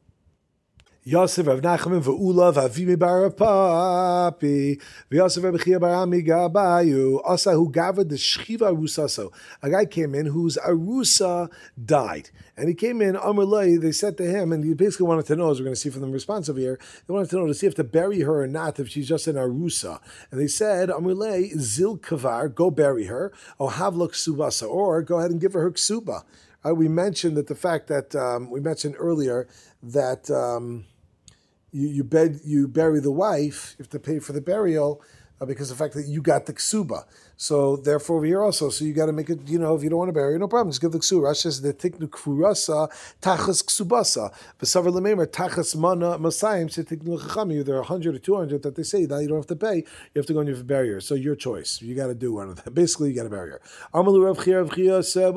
Yosef 1.02 1.46
Rav 1.46 1.62
Nachman 1.62 2.02
v'Ula 2.02 2.52
v'Avimi 2.52 2.98
bar 2.98 3.30
Papi 3.30 4.78
v'Yosef 5.10 5.42
Rav 5.42 5.64
Chia 5.64 5.80
bar 5.80 5.94
Ami 5.94 6.22
Gabayu 6.22 7.22
Asa 7.24 7.52
who 7.52 7.72
gathered 7.72 8.10
the 8.10 8.16
Shchiva 8.16 8.70
Arusaso. 8.70 9.32
A 9.62 9.70
guy 9.70 9.86
came 9.86 10.14
in 10.14 10.26
whose 10.26 10.58
Arusa 10.58 11.50
died. 11.82 12.28
And 12.54 12.68
he 12.68 12.74
came 12.74 13.00
in, 13.00 13.14
Amrlai, 13.14 13.80
they 13.80 13.92
said 13.92 14.18
to 14.18 14.24
him, 14.24 14.52
and 14.52 14.62
he 14.62 14.74
basically 14.74 15.06
wanted 15.06 15.24
to 15.26 15.36
know, 15.36 15.50
as 15.50 15.58
we're 15.58 15.64
going 15.64 15.74
to 15.74 15.80
see 15.80 15.88
from 15.88 16.02
the 16.02 16.08
response 16.08 16.50
over 16.50 16.60
here, 16.60 16.78
they 17.06 17.14
wanted 17.14 17.30
to 17.30 17.36
know 17.36 17.46
to 17.46 17.54
see 17.54 17.66
if 17.66 17.74
to 17.76 17.84
bury 17.84 18.20
her 18.20 18.42
or 18.42 18.46
not, 18.46 18.78
if 18.78 18.90
she's 18.90 19.08
just 19.08 19.26
an 19.26 19.36
Arusa. 19.36 20.00
And 20.30 20.38
they 20.38 20.48
said, 20.48 20.90
Amrlai, 20.90 21.58
Zil 21.58 21.96
Kavar, 21.96 22.54
go 22.54 22.70
bury 22.70 23.06
her, 23.06 23.32
or 23.56 23.70
Havlok 23.70 24.10
Subasa, 24.10 24.68
or 24.68 25.00
go 25.00 25.18
ahead 25.18 25.30
and 25.30 25.40
give 25.40 25.54
her 25.54 25.62
her 25.62 25.70
Ksuba. 25.70 26.24
Uh, 26.62 26.74
we 26.74 26.88
mentioned 26.88 27.38
that 27.38 27.46
the 27.46 27.54
fact 27.54 27.88
that 27.88 28.14
um, 28.14 28.50
we 28.50 28.60
mentioned 28.60 28.94
earlier 28.98 29.48
that 29.82 30.30
um, 30.30 30.84
you 31.72 31.88
you, 31.88 32.04
bed, 32.04 32.40
you 32.44 32.68
bury 32.68 33.00
the 33.00 33.10
wife, 33.12 33.74
you 33.78 33.82
have 33.84 33.90
to 33.90 33.98
pay 33.98 34.18
for 34.18 34.32
the 34.32 34.40
burial 34.40 35.02
uh, 35.40 35.46
because 35.46 35.70
of 35.70 35.78
the 35.78 35.84
fact 35.84 35.94
that 35.94 36.06
you 36.06 36.20
got 36.22 36.46
the 36.46 36.52
ksuba. 36.52 37.04
So 37.42 37.76
therefore, 37.76 38.18
over 38.18 38.26
here 38.26 38.42
also, 38.42 38.68
so 38.68 38.84
you 38.84 38.92
got 38.92 39.06
to 39.06 39.14
make 39.14 39.30
it. 39.30 39.48
You 39.48 39.58
know, 39.58 39.74
if 39.74 39.82
you 39.82 39.88
don't 39.88 39.98
want 39.98 40.10
to 40.10 40.12
bury, 40.12 40.38
no 40.38 40.46
problem. 40.46 40.72
Just 40.72 40.82
give 40.82 40.92
the 40.92 40.98
ksuba. 40.98 41.22
Rashi 41.22 41.36
says 41.36 41.62
the 41.62 41.72
tiknu 41.72 42.10
kfurasa 42.10 42.92
tachas 43.22 43.64
ksubasa. 43.64 44.30
V'savar 44.60 44.92
lememer 44.92 45.26
tachas 45.26 45.74
mana 45.74 46.18
masayim 46.18 46.68
shetiknu 46.68 47.18
chachamim. 47.18 47.64
There 47.64 47.78
are 47.78 47.82
hundred 47.82 48.14
or 48.14 48.18
two 48.18 48.36
hundred 48.36 48.62
that 48.64 48.74
they 48.74 48.82
say 48.82 49.06
that 49.06 49.22
you 49.22 49.28
don't 49.28 49.38
have 49.38 49.46
to 49.46 49.56
pay. 49.56 49.76
You 49.76 50.16
have 50.16 50.26
to 50.26 50.34
go 50.34 50.40
and 50.40 50.50
you 50.50 50.54
have 50.54 50.66
bury 50.66 50.90
her. 50.90 51.00
So 51.00 51.14
your 51.14 51.34
choice. 51.34 51.80
You 51.80 51.94
got 51.94 52.08
to 52.08 52.14
do 52.14 52.34
one 52.34 52.50
of 52.50 52.62
them. 52.62 52.74
Basically, 52.74 53.08
you 53.08 53.16
got 53.16 53.30
bury 53.30 53.52
her. 53.52 53.62
Amalu 53.94 54.26
Rav 54.26 54.44
Chia 54.44 54.62
Rav 54.62 54.74
Chia 54.74 55.02
said, 55.02 55.34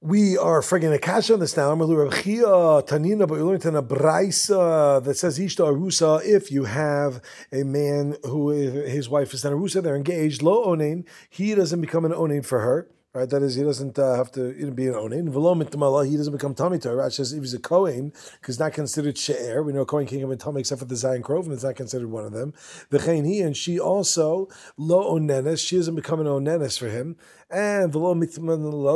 "We 0.00 0.36
are 0.36 0.60
friggin' 0.62 0.92
a 0.92 0.98
cash 0.98 1.30
on 1.30 1.38
this 1.38 1.56
now." 1.56 1.72
Amalu 1.72 2.10
Rav 2.10 2.24
Chia 2.24 2.42
Tanina, 2.90 3.28
but 3.28 3.38
we 3.38 3.38
learned 3.38 3.64
in 3.66 3.76
a 3.76 3.84
brisa 3.84 5.00
that 5.04 5.14
says 5.14 5.38
ishta 5.38 5.64
arusa 5.64 6.24
if 6.24 6.50
you 6.50 6.64
have 6.64 7.22
a 7.52 7.62
man 7.62 8.16
who 8.24 8.48
his 8.48 9.08
wife 9.08 9.32
is 9.32 9.44
an 9.44 9.52
arusa, 9.52 9.80
they're 9.80 9.94
engaged 9.94 10.23
engaged, 10.24 10.42
lo 10.42 10.66
onein, 10.66 11.04
he 11.28 11.54
doesn't 11.54 11.80
become 11.80 12.04
an 12.04 12.12
onein 12.12 12.44
for 12.44 12.60
her. 12.60 12.88
Right, 13.16 13.30
that 13.30 13.44
is, 13.44 13.54
he 13.54 13.62
doesn't 13.62 13.96
uh, 13.96 14.16
have 14.16 14.32
to 14.32 14.52
be 14.72 14.88
an 14.88 14.94
onin. 14.94 15.28
V'lo 15.28 16.04
he 16.04 16.16
doesn't 16.16 16.32
become 16.32 16.52
tummy 16.52 16.80
to. 16.80 16.88
Rashi 16.88 17.12
says 17.12 17.32
if 17.32 17.44
he's 17.44 17.54
a 17.54 17.60
kohen, 17.60 18.12
because 18.40 18.58
not 18.58 18.72
considered 18.72 19.16
she'er. 19.16 19.62
We 19.62 19.72
know 19.72 19.84
kohen 19.84 20.08
can't 20.08 20.20
come 20.20 20.36
tummy 20.36 20.58
except 20.58 20.80
for 20.80 20.84
the 20.84 20.96
zayin 20.96 21.20
krov, 21.20 21.48
it's 21.52 21.62
not 21.62 21.76
considered 21.76 22.10
one 22.10 22.24
of 22.24 22.32
them. 22.32 22.54
The 22.90 22.98
chayin 22.98 23.24
he 23.24 23.40
and 23.40 23.56
she 23.56 23.78
also 23.78 24.48
lo 24.76 25.14
onenes. 25.14 25.64
She 25.64 25.76
doesn't 25.76 25.94
become 25.94 26.18
an 26.18 26.26
onenes 26.26 26.76
for 26.76 26.88
him, 26.88 27.14
and 27.50 27.94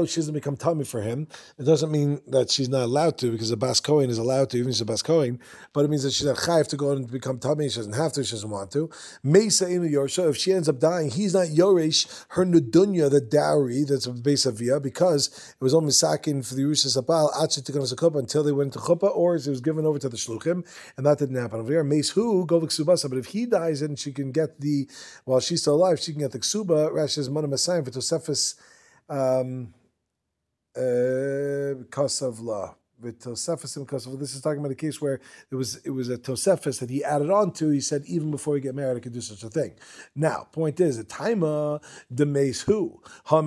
she 0.09 0.17
doesn't 0.21 0.35
become 0.35 0.57
tummy 0.57 0.85
for 0.85 1.01
him. 1.01 1.29
It 1.57 1.63
doesn't 1.63 1.93
mean 1.93 2.21
that 2.27 2.51
she's 2.51 2.69
not 2.69 2.83
allowed 2.83 3.19
to 3.19 3.31
because 3.31 3.53
a 3.53 3.57
bas 3.57 3.79
Kohen 3.79 4.11
is 4.11 4.19
allowed 4.19 4.51
to, 4.51 4.57
even 4.57 4.71
if 4.71 4.75
she's 4.75 4.81
a 4.81 4.85
bas 4.85 5.01
Kohen, 5.01 5.39
but 5.73 5.85
it 5.85 5.91
means 5.91 6.03
that 6.03 6.13
she's 6.13 6.27
not 6.27 6.39
chayv 6.39 6.67
to 6.71 6.77
go 6.77 6.91
and 6.91 7.09
become 7.09 7.39
tummy. 7.39 7.69
She 7.69 7.77
doesn't 7.77 7.93
have 7.93 8.13
to. 8.15 8.25
She 8.25 8.33
doesn't 8.33 8.51
want 8.51 8.73
to. 8.73 8.91
Mesa 9.23 9.67
inu 9.67 9.89
yorsha. 9.89 10.29
If 10.29 10.39
she 10.39 10.53
ends 10.53 10.69
up 10.69 10.81
dying, 10.81 11.11
he's 11.11 11.35
not 11.35 11.47
yoresh 11.47 12.25
her 12.31 12.45
nudunya, 12.45 13.09
the 13.09 13.21
dowry 13.21 13.85
that's 13.85 14.08
of 14.09 14.59
via, 14.59 14.81
because 14.81 15.29
it 15.61 15.63
was 15.63 15.75
only 15.75 15.93
sakin 15.93 16.43
for 16.43 16.55
the 16.55 16.63
Yerusha 16.63 16.89
Sabal 16.97 17.29
until 18.17 18.43
they 18.43 18.53
went 18.53 18.73
to 18.73 18.79
chuppah, 18.79 19.15
or 19.15 19.37
it 19.37 19.47
was 19.47 19.61
given 19.61 19.87
over 19.87 19.99
to 19.99 20.09
the 20.09 20.17
shluchim, 20.17 20.67
and 20.97 21.07
that 21.07 21.19
didn't 21.19 21.37
happen 21.37 21.61
over 21.61 21.71
here. 21.71 21.85
Mace 21.85 22.11
who 22.11 22.47
govik 22.47 22.71
subasa, 22.71 23.09
but 23.09 23.19
if 23.19 23.27
he 23.27 23.47
dies 23.47 23.83
and 23.83 23.99
she 23.99 24.13
can 24.13 24.33
get 24.33 24.61
the 24.61 24.89
while 25.25 25.41
she's 25.41 25.63
still 25.63 25.75
alive, 25.75 26.01
she 26.01 26.13
can 26.13 26.21
get 26.23 26.33
the 26.33 26.39
ksuba. 26.39 26.91
Rashi 26.93 27.11
says 27.11 27.31
mana 27.31 27.49
masayim 27.49 27.85
for 27.85 27.91
Tosefis 27.91 28.55
um, 29.09 29.75
uh, 30.77 31.85
Kosav 31.91 32.41
law. 32.43 32.78
This 33.01 33.27
is 33.27 34.41
talking 34.43 34.59
about 34.59 34.73
a 34.73 34.75
case 34.75 35.01
where 35.01 35.21
it 35.51 35.55
was 35.55 35.77
it 35.85 35.91
was 35.91 36.09
a 36.09 36.19
tosefis 36.19 36.81
that 36.81 36.91
he 36.91 37.05
added 37.05 37.31
on 37.31 37.53
to. 37.53 37.71
He 37.71 37.81
said 37.81 38.05
even 38.07 38.31
before 38.31 38.57
you 38.57 38.63
get 38.63 38.75
married, 38.75 38.97
I 38.97 39.01
could 39.01 39.13
do 39.13 39.21
such 39.21 39.45
a 39.45 39.49
thing. 39.49 39.75
Now, 40.17 40.49
point 40.51 40.81
is, 40.81 40.99
a 40.99 41.05
taima 41.05 41.83
demes 42.13 42.63
who 42.63 43.01
ha 43.27 43.41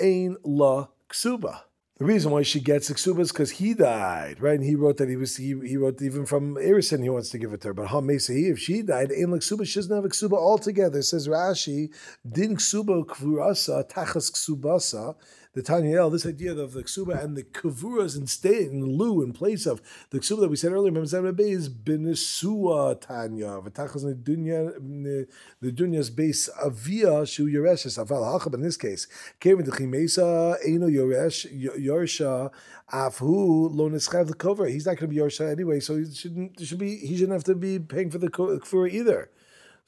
ain 0.00 0.36
la 0.44 0.88
ksuba. 1.08 1.60
The 1.98 2.06
reason 2.06 2.32
why 2.32 2.42
she 2.42 2.60
gets 2.60 2.90
ksuba 2.90 3.20
is 3.20 3.30
because 3.30 3.50
he 3.50 3.74
died, 3.74 4.40
right? 4.40 4.54
And 4.54 4.64
he 4.64 4.74
wrote 4.74 4.96
that 4.96 5.10
he 5.10 5.16
was 5.16 5.36
he, 5.36 5.54
he 5.66 5.76
wrote 5.76 6.00
even 6.00 6.24
from 6.24 6.54
Erison 6.54 7.02
he 7.02 7.10
wants 7.10 7.28
to 7.28 7.38
give 7.38 7.52
it 7.52 7.60
to 7.60 7.68
her. 7.68 7.74
But 7.74 7.88
ha 7.88 8.00
if 8.08 8.58
she 8.58 8.82
died, 8.82 9.12
ain 9.12 9.28
ksuba, 9.28 9.66
she 9.66 9.80
doesn't 9.80 9.94
have 9.94 10.10
ksuba 10.10 10.32
altogether. 10.32 11.02
Says 11.02 11.28
Rashi, 11.28 11.94
din 12.26 12.56
ksuba 12.56 13.04
kvurasa 13.04 13.86
tachas 13.88 14.32
ksubasa 14.32 15.14
the 15.52 15.62
Tanya 15.62 16.08
this 16.10 16.26
idea 16.26 16.52
of 16.52 16.72
the 16.72 16.84
ksuba 16.84 17.22
and 17.22 17.36
the 17.36 17.42
kavuras 17.42 18.16
instead 18.16 18.54
in 18.54 18.84
lieu 18.84 19.22
in 19.22 19.32
place 19.32 19.66
of 19.66 19.82
the 20.10 20.20
ksuba 20.20 20.40
that 20.42 20.48
we 20.48 20.56
said 20.56 20.72
earlier, 20.72 20.92
remember 20.92 21.42
is 21.42 21.68
benesua 21.68 23.00
Tanya. 23.00 23.60
V'tachas 23.60 24.02
the 25.60 25.72
dunya's 25.72 26.10
base 26.10 26.48
avia 26.64 27.26
shu 27.26 27.46
yoreshes 27.46 27.98
in 28.54 28.60
this 28.60 28.76
case. 28.76 29.08
Kevin 29.40 29.64
the 29.64 29.72
chimesa 29.72 30.56
eno 30.64 30.86
yoresh 30.86 31.50
yorsha 31.78 32.50
afhu 32.92 33.74
lo 33.74 33.88
the 33.88 34.34
cover. 34.34 34.66
He's 34.66 34.86
not 34.86 34.98
going 34.98 35.10
to 35.10 35.14
be 35.14 35.20
yorsha 35.20 35.50
anyway, 35.50 35.80
so 35.80 35.96
he 35.96 36.12
shouldn't 36.12 36.60
should 36.60 36.78
be 36.78 36.96
he 36.96 37.16
shouldn't 37.16 37.32
have 37.32 37.44
to 37.44 37.56
be 37.56 37.78
paying 37.80 38.10
for 38.10 38.18
the 38.18 38.28
kfura 38.28 38.90
either. 38.92 39.30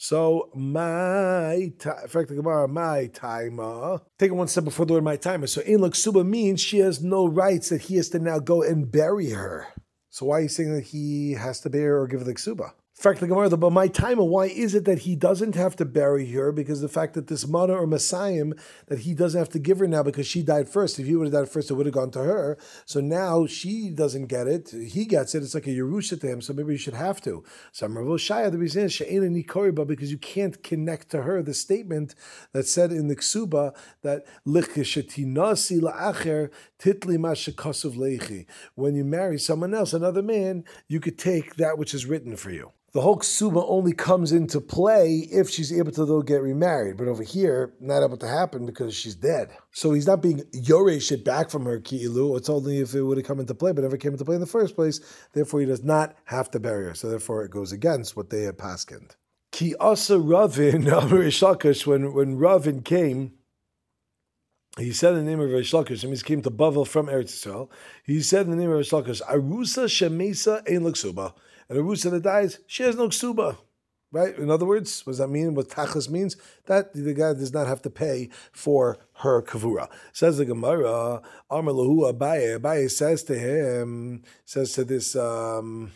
So 0.02 0.50
my 0.52 1.52
in 1.54 1.78
fact 1.78 2.28
the 2.28 2.34
Gemara 2.34 2.66
my 2.66 3.06
timer. 3.06 4.00
Take 4.18 4.32
it 4.32 4.34
one 4.34 4.48
step 4.48 4.64
before 4.64 4.84
the 4.84 4.94
word 4.94 5.04
my 5.04 5.14
timer. 5.14 5.46
So 5.46 5.60
in 5.60 5.78
Laksuba 5.78 6.26
means 6.26 6.60
she 6.60 6.78
has 6.78 7.00
no 7.00 7.24
rights 7.24 7.68
that 7.68 7.82
he 7.82 7.94
has 7.98 8.08
to 8.08 8.18
now 8.18 8.40
go 8.40 8.64
and 8.64 8.90
bury 8.90 9.30
her. 9.30 9.68
So 10.10 10.26
why 10.26 10.38
are 10.38 10.40
you 10.40 10.48
saying 10.48 10.74
that 10.74 10.86
he 10.86 11.34
has 11.34 11.60
to 11.60 11.70
bury 11.70 11.84
her 11.84 12.00
or 12.00 12.08
give 12.08 12.18
her 12.18 12.26
the 12.26 12.34
ksuba? 12.34 12.72
Fact, 13.02 13.20
the 13.20 13.26
Gemara, 13.26 13.50
but 13.56 13.72
my 13.72 13.88
time, 13.88 14.18
why 14.18 14.46
is 14.46 14.74
it 14.74 14.84
that 14.84 15.00
he 15.00 15.16
doesn't 15.16 15.56
have 15.56 15.74
to 15.76 15.84
bury 15.84 16.30
her? 16.30 16.52
Because 16.52 16.80
the 16.80 16.88
fact 16.88 17.14
that 17.14 17.26
this 17.26 17.48
mother 17.48 17.76
or 17.76 17.86
Messiah 17.86 18.44
that 18.86 19.00
he 19.00 19.12
doesn't 19.12 19.38
have 19.38 19.48
to 19.50 19.58
give 19.58 19.80
her 19.80 19.88
now 19.88 20.04
because 20.04 20.26
she 20.26 20.42
died 20.42 20.68
first. 20.68 20.98
If 21.00 21.06
he 21.06 21.16
would 21.16 21.26
have 21.26 21.32
died 21.32 21.52
first, 21.52 21.70
it 21.70 21.74
would 21.74 21.86
have 21.86 21.94
gone 21.94 22.12
to 22.12 22.20
her. 22.20 22.56
So 22.86 23.00
now 23.00 23.46
she 23.46 23.90
doesn't 23.90 24.26
get 24.26 24.46
it. 24.46 24.70
He 24.70 25.04
gets 25.04 25.34
it. 25.34 25.42
It's 25.42 25.54
like 25.54 25.66
a 25.66 25.70
Yerusha 25.70 26.20
to 26.20 26.28
him. 26.28 26.40
So 26.40 26.52
maybe 26.52 26.72
you 26.72 26.78
should 26.78 26.94
have 26.94 27.20
to. 27.22 27.42
So 27.72 27.86
I'm 27.86 27.94
Shaya, 27.94 28.52
the 28.52 28.58
reason 28.58 28.84
is 28.84 28.92
She'ena 28.92 29.26
Nikoriba, 29.26 29.84
because 29.84 30.12
you 30.12 30.18
can't 30.18 30.62
connect 30.62 31.10
to 31.10 31.22
her 31.22 31.42
the 31.42 31.54
statement 31.54 32.14
that 32.52 32.68
said 32.68 32.92
in 32.92 33.08
the 33.08 33.16
Ksuba 33.16 33.74
that 34.02 34.24
Licheshetinasi 34.46 35.80
la'acher 35.80 36.50
titli 36.78 37.18
mashakasuv 37.18 37.96
leichi. 37.96 38.46
When 38.76 38.94
you 38.94 39.04
marry 39.04 39.38
someone 39.38 39.74
else, 39.74 39.92
another 39.92 40.22
man, 40.22 40.64
you 40.86 41.00
could 41.00 41.18
take 41.18 41.56
that 41.56 41.78
which 41.78 41.94
is 41.94 42.06
written 42.06 42.36
for 42.36 42.50
you 42.50 42.70
the 42.92 43.00
whole 43.00 43.16
ksuba 43.16 43.64
only 43.68 43.92
comes 43.92 44.32
into 44.32 44.60
play 44.60 45.26
if 45.32 45.48
she's 45.48 45.72
able 45.72 45.92
to 45.92 46.04
though 46.04 46.20
get 46.20 46.42
remarried. 46.42 46.98
But 46.98 47.08
over 47.08 47.22
here, 47.22 47.72
not 47.80 48.04
able 48.04 48.18
to 48.18 48.28
happen 48.28 48.66
because 48.66 48.94
she's 48.94 49.14
dead. 49.14 49.50
So 49.70 49.92
he's 49.92 50.06
not 50.06 50.20
being 50.20 50.40
yoresh 50.52 51.10
it 51.10 51.24
back 51.24 51.48
from 51.48 51.64
her 51.64 51.80
ki'ilu. 51.80 52.36
It's 52.36 52.50
only 52.50 52.80
if 52.80 52.94
it 52.94 53.02
would 53.02 53.16
have 53.16 53.26
come 53.26 53.40
into 53.40 53.54
play, 53.54 53.72
but 53.72 53.80
never 53.82 53.96
came 53.96 54.12
into 54.12 54.26
play 54.26 54.34
in 54.34 54.42
the 54.42 54.46
first 54.46 54.74
place. 54.74 55.00
Therefore, 55.32 55.60
he 55.60 55.66
does 55.66 55.82
not 55.82 56.16
have 56.24 56.50
to 56.50 56.60
bury 56.60 56.84
her. 56.84 56.94
So 56.94 57.08
therefore, 57.08 57.44
it 57.44 57.50
goes 57.50 57.72
against 57.72 58.14
what 58.14 58.28
they 58.28 58.42
had 58.42 58.58
paskined. 58.58 59.16
Ki 59.52 59.74
asa 59.80 60.18
Ravin 60.18 60.84
when 61.86 62.14
when 62.14 62.36
Ravin 62.36 62.82
came. 62.82 63.32
He 64.78 64.92
said 64.92 65.14
the 65.14 65.22
name 65.22 65.38
of 65.38 65.50
Rish 65.50 65.72
Lakish, 65.72 66.00
he 66.00 66.22
came 66.22 66.40
to 66.40 66.50
Bavel 66.50 66.86
from 66.86 67.06
Eretz 67.06 67.46
Yisrael. 67.46 67.68
He 68.04 68.22
said 68.22 68.46
the 68.46 68.56
name 68.56 68.70
of 68.70 68.78
Rish 68.78 68.90
Lakish, 68.90 69.20
Arusa 69.22 69.84
Shemesa 69.84 70.66
Ein 70.66 70.80
Laksuba 70.80 71.34
and 71.72 71.80
a 71.80 71.82
Rusa 71.82 72.10
that 72.10 72.22
dies, 72.22 72.58
she 72.66 72.82
has 72.82 72.96
no 72.96 73.08
ksuba. 73.08 73.56
Right? 74.10 74.36
In 74.36 74.50
other 74.50 74.66
words, 74.66 75.06
what 75.06 75.12
does 75.12 75.18
that 75.18 75.28
mean? 75.28 75.54
What 75.54 75.70
tachas 75.70 76.10
means? 76.10 76.36
That 76.66 76.92
the 76.92 77.14
guy 77.14 77.32
does 77.32 77.54
not 77.54 77.66
have 77.66 77.80
to 77.80 77.88
pay 77.88 78.28
for 78.52 78.98
her 79.14 79.40
kavura. 79.40 79.88
Says 80.12 80.36
the 80.36 80.44
Gemara, 80.44 81.22
Amar 81.48 81.72
Lahu 81.72 82.12
Abaye. 82.12 82.58
Abaye 82.58 82.90
says 82.90 83.22
to 83.24 83.38
him, 83.38 84.22
says 84.44 84.72
to 84.74 84.84
this, 84.84 85.16
um, 85.16 85.92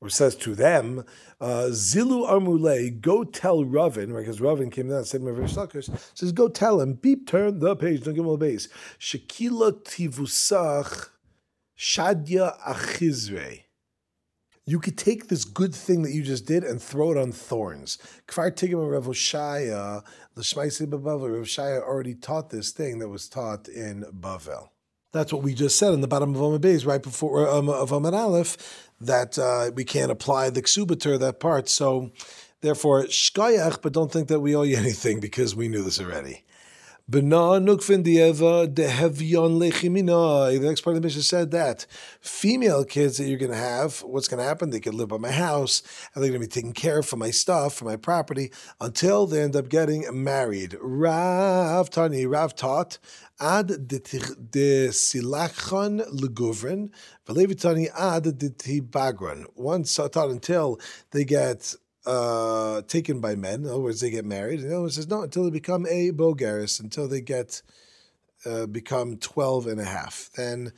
or 0.00 0.08
says 0.08 0.34
to 0.34 0.56
them, 0.56 1.04
uh, 1.40 1.68
Zilu 1.70 2.28
Armule, 2.28 3.00
go 3.00 3.22
tell 3.22 3.64
Ravin, 3.64 4.12
right? 4.12 4.22
Because 4.22 4.40
Ravin 4.40 4.70
came 4.70 4.88
down 4.88 4.98
and 4.98 5.06
said, 5.06 5.22
Maverick 5.22 5.50
Suckers, 5.50 5.88
says, 6.14 6.32
go 6.32 6.48
tell 6.48 6.80
him, 6.80 6.94
beep, 6.94 7.28
turn 7.28 7.60
the 7.60 7.76
page, 7.76 8.02
don't 8.02 8.14
give 8.14 8.24
him 8.24 8.30
a 8.30 8.36
base. 8.36 8.66
Shekila 8.98 9.84
tivusach 9.84 11.10
shadya 11.78 12.60
achizre 12.62 13.62
you 14.68 14.78
could 14.78 14.98
take 14.98 15.28
this 15.28 15.46
good 15.46 15.74
thing 15.74 16.02
that 16.02 16.12
you 16.12 16.22
just 16.22 16.44
did 16.44 16.62
and 16.62 16.80
throw 16.82 17.10
it 17.12 17.16
on 17.16 17.32
thorns. 17.32 17.96
Kfar 18.26 18.52
Tigim 18.52 18.92
Rav 18.92 19.06
Shaya, 19.06 20.04
the 20.34 20.42
Shmaisi 20.42 20.86
Bavel, 20.86 21.34
Rav 21.34 21.46
Shaya 21.46 21.80
already 21.80 22.14
taught 22.14 22.50
this 22.50 22.70
thing 22.70 22.98
that 22.98 23.08
was 23.08 23.30
taught 23.30 23.66
in 23.66 24.04
Bavel. 24.12 24.68
That's 25.10 25.32
what 25.32 25.42
we 25.42 25.54
just 25.54 25.78
said 25.78 25.94
in 25.94 26.02
the 26.02 26.06
bottom 26.06 26.34
of 26.34 26.42
Amid 26.42 26.60
Beis, 26.60 26.86
right 26.86 27.02
before 27.02 27.48
um, 27.48 27.70
of 27.70 27.92
Amid 27.92 28.12
Aleph, 28.12 28.90
that 29.00 29.38
uh, 29.38 29.70
we 29.74 29.84
can't 29.84 30.12
apply 30.12 30.50
the 30.50 30.60
ksubatur, 30.60 31.18
that 31.18 31.40
part. 31.40 31.70
So, 31.70 32.10
therefore, 32.60 33.04
shkayach, 33.04 33.80
but 33.80 33.94
don't 33.94 34.12
think 34.12 34.28
that 34.28 34.40
we 34.40 34.54
owe 34.54 34.64
you 34.64 34.76
anything 34.84 35.18
because 35.18 35.56
we 35.56 35.68
knew 35.68 35.82
this 35.82 35.98
already. 35.98 36.44
The 37.10 37.22
next 37.22 37.88
part 40.82 40.96
of 40.96 41.02
the 41.02 41.06
mission 41.06 41.22
said 41.22 41.50
that 41.52 41.86
female 42.20 42.84
kids 42.84 43.16
that 43.16 43.24
you're 43.26 43.38
going 43.38 43.50
to 43.50 43.56
have, 43.56 44.02
what's 44.02 44.28
going 44.28 44.40
to 44.40 44.44
happen? 44.44 44.68
They 44.68 44.80
could 44.80 44.92
live 44.92 45.08
by 45.08 45.16
my 45.16 45.30
house 45.30 45.82
and 46.14 46.22
they're 46.22 46.30
going 46.30 46.42
to 46.42 46.46
be 46.46 46.52
taken 46.52 46.74
care 46.74 46.98
of 46.98 47.06
for 47.06 47.16
my 47.16 47.30
stuff, 47.30 47.72
for 47.72 47.86
my 47.86 47.96
property, 47.96 48.52
until 48.78 49.26
they 49.26 49.40
end 49.40 49.56
up 49.56 49.70
getting 49.70 50.04
married. 50.12 50.76
Rav 50.82 51.88
Tani, 51.88 52.26
Rav 52.26 52.54
taught 52.54 52.98
ad 53.40 53.88
de 53.88 54.00
silachon 54.88 56.06
leguvrin, 56.12 56.90
ad 57.26 58.38
de 58.38 58.50
tibagron. 58.50 59.46
Once 59.54 59.94
taught 59.94 60.28
until 60.28 60.78
they 61.12 61.24
get 61.24 61.74
uh, 62.08 62.80
taken 62.88 63.20
by 63.20 63.34
men. 63.34 63.64
In 63.64 63.66
other 63.66 63.80
words, 63.80 64.00
they 64.00 64.10
get 64.10 64.24
married. 64.24 64.60
In 64.60 64.72
other 64.72 64.82
words, 64.82 64.94
says 64.94 65.08
no 65.08 65.22
until 65.22 65.44
they 65.44 65.50
become 65.50 65.84
a 65.86 66.10
bogaris, 66.10 66.80
until 66.80 67.06
they 67.06 67.20
get 67.20 67.60
uh, 68.46 68.66
become 68.66 69.18
12 69.18 69.66
and 69.66 69.80
a 69.80 69.84
half. 69.84 70.30
Then 70.34 70.72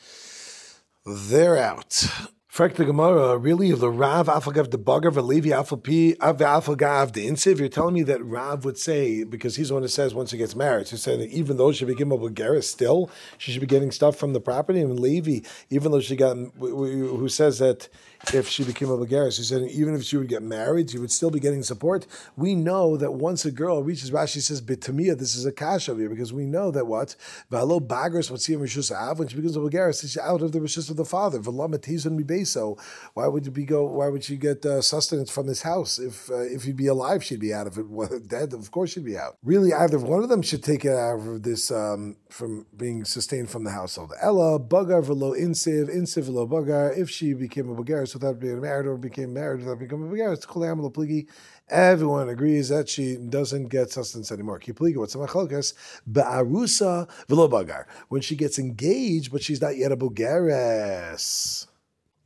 they're 1.07 1.57
out. 1.57 2.07
Frek 2.53 2.75
the 2.75 2.85
Gemara, 2.85 3.39
really, 3.39 3.71
the 3.71 3.91
Rav 3.91 4.27
Afagav 4.27 4.73
the 4.73 4.79
Bugger, 4.79 5.15
Levi 5.25 5.51
Afalpi 5.51 6.17
Afagav 6.17 7.13
the 7.13 7.29
Insiv. 7.29 7.61
You're 7.61 7.69
telling 7.69 7.95
me 7.95 8.03
that 8.03 8.25
Rav 8.25 8.65
would 8.65 8.77
say, 8.77 9.23
because 9.23 9.55
he's 9.55 9.69
the 9.69 9.75
one 9.75 9.85
who 9.85 9.89
says 9.89 10.15
once 10.15 10.31
she 10.31 10.37
gets 10.37 10.57
married, 10.57 10.89
he's 10.89 11.01
saying 11.01 11.21
that 11.21 11.31
even 11.31 11.59
though 11.59 11.71
she 11.71 11.85
became 11.85 12.11
a 12.11 12.19
Bulgaris, 12.19 12.65
still 12.65 13.09
she 13.39 13.53
should 13.53 13.61
be 13.61 13.69
getting 13.69 13.93
stuff 13.93 14.17
from 14.17 14.33
the 14.33 14.41
property. 14.41 14.81
And 14.81 14.99
Levi, 14.99 15.47
even 15.71 15.93
though 15.93 16.01
she 16.01 16.17
got, 16.17 16.37
who 16.59 17.29
says 17.29 17.61
that 17.61 17.89
if 18.33 18.49
she 18.49 18.65
became 18.65 18.91
a 18.91 18.97
Bulgaris. 18.97 19.39
He 19.39 19.43
said 19.43 19.63
even 19.71 19.95
if 19.95 20.05
she 20.05 20.17
would 20.17 20.29
get 20.29 20.43
married, 20.43 20.91
she 20.91 20.99
would 20.99 21.11
still 21.11 21.31
be 21.31 21.41
getting 21.41 21.63
support. 21.63 22.07
We 22.37 22.55
know 22.55 22.97
that 22.97 23.13
once 23.13 23.45
a 23.45 23.51
girl 23.51 23.83
reaches 23.83 24.11
Rashi 24.11 24.41
says 24.41 24.61
bitamia, 24.61 25.19
this 25.19 25.35
is 25.35 25.47
a 25.47 25.53
cash 25.53 25.89
over 25.89 26.01
here 26.01 26.09
because 26.09 26.33
we 26.33 26.47
know 26.47 26.71
that 26.71 26.87
what 26.87 27.17
valo 27.51 27.81
bagers 27.87 28.31
what 28.31 28.41
see 28.41 28.55
Rishus 28.55 28.95
Av 28.95 29.19
when 29.19 29.29
she 29.29 29.37
becomes 29.37 29.57
a 29.57 29.61
Bulgaris, 29.61 30.03
she's 30.03 30.19
out 30.19 30.43
of 30.43 30.53
the 30.53 30.61
Rishus 30.61 30.91
of 30.91 30.97
the 30.97 31.05
father. 31.05 31.39
Velamatizan 31.39 32.47
So 32.47 32.77
why 33.15 33.27
would 33.27 33.47
you 33.47 33.53
be 33.53 33.65
go? 33.65 33.85
Why 33.85 34.09
would 34.09 34.25
she 34.25 34.37
get 34.37 34.65
uh, 34.65 34.83
sustenance 34.83 35.31
from 35.31 35.47
this 35.47 35.63
house? 35.63 35.99
If 35.99 36.31
uh, 36.31 36.41
if 36.41 36.65
he'd 36.65 36.77
be 36.77 36.87
alive, 36.87 37.25
she'd 37.25 37.41
be 37.41 37.55
out 37.55 37.67
of 37.67 37.79
it. 37.79 37.87
Well, 38.01 38.21
dead, 38.21 38.55
of 38.55 38.71
course, 38.71 38.93
she'd 38.93 39.05
be 39.05 39.19
out. 39.19 39.37
Really, 39.43 39.75
either 39.75 39.99
one 39.99 40.23
of 40.23 40.31
them 40.31 40.41
should 40.41 40.63
take 40.63 40.87
it 40.87 40.95
out 40.95 41.21
of 41.21 41.43
this 41.43 41.71
um, 41.71 42.17
from 42.31 42.65
being 42.75 43.05
sustained 43.05 43.51
from 43.51 43.65
the 43.65 43.73
household. 43.73 44.13
Ella 44.23 44.59
bagar 44.59 45.05
velo 45.05 45.35
insiv 45.35 45.95
insiv 45.95 46.23
velo 46.23 46.47
bagar. 46.47 46.97
If 46.97 47.11
she 47.11 47.35
became 47.35 47.69
a 47.69 47.75
bagaris 47.75 48.10
without 48.15 48.39
being 48.41 48.61
married, 48.61 48.87
or 48.87 48.97
became 48.97 49.33
married 49.33 49.61
without 49.61 49.79
becoming 49.79 50.11
a 50.21 50.25
kolayam 50.37 50.93
pligi. 50.93 51.27
Everyone 51.69 52.29
agrees 52.29 52.69
that 52.69 52.89
she 52.89 53.17
doesn't 53.17 53.69
get 53.69 53.91
sustenance 53.91 54.33
anymore. 54.33 54.59
Kipliga, 54.59 54.97
what's 54.97 55.13
the 55.13 55.21
machlokas? 55.21 55.75
Ba'arusa 56.11 57.09
velo 57.29 57.49
bagar. 57.49 57.87
When 58.09 58.23
she 58.23 58.35
gets 58.35 58.59
engaged, 58.59 59.31
but 59.31 59.43
she's 59.43 59.61
not 59.61 59.77
yet 59.77 59.93
a 59.93 59.97
bogeres. 59.97 61.67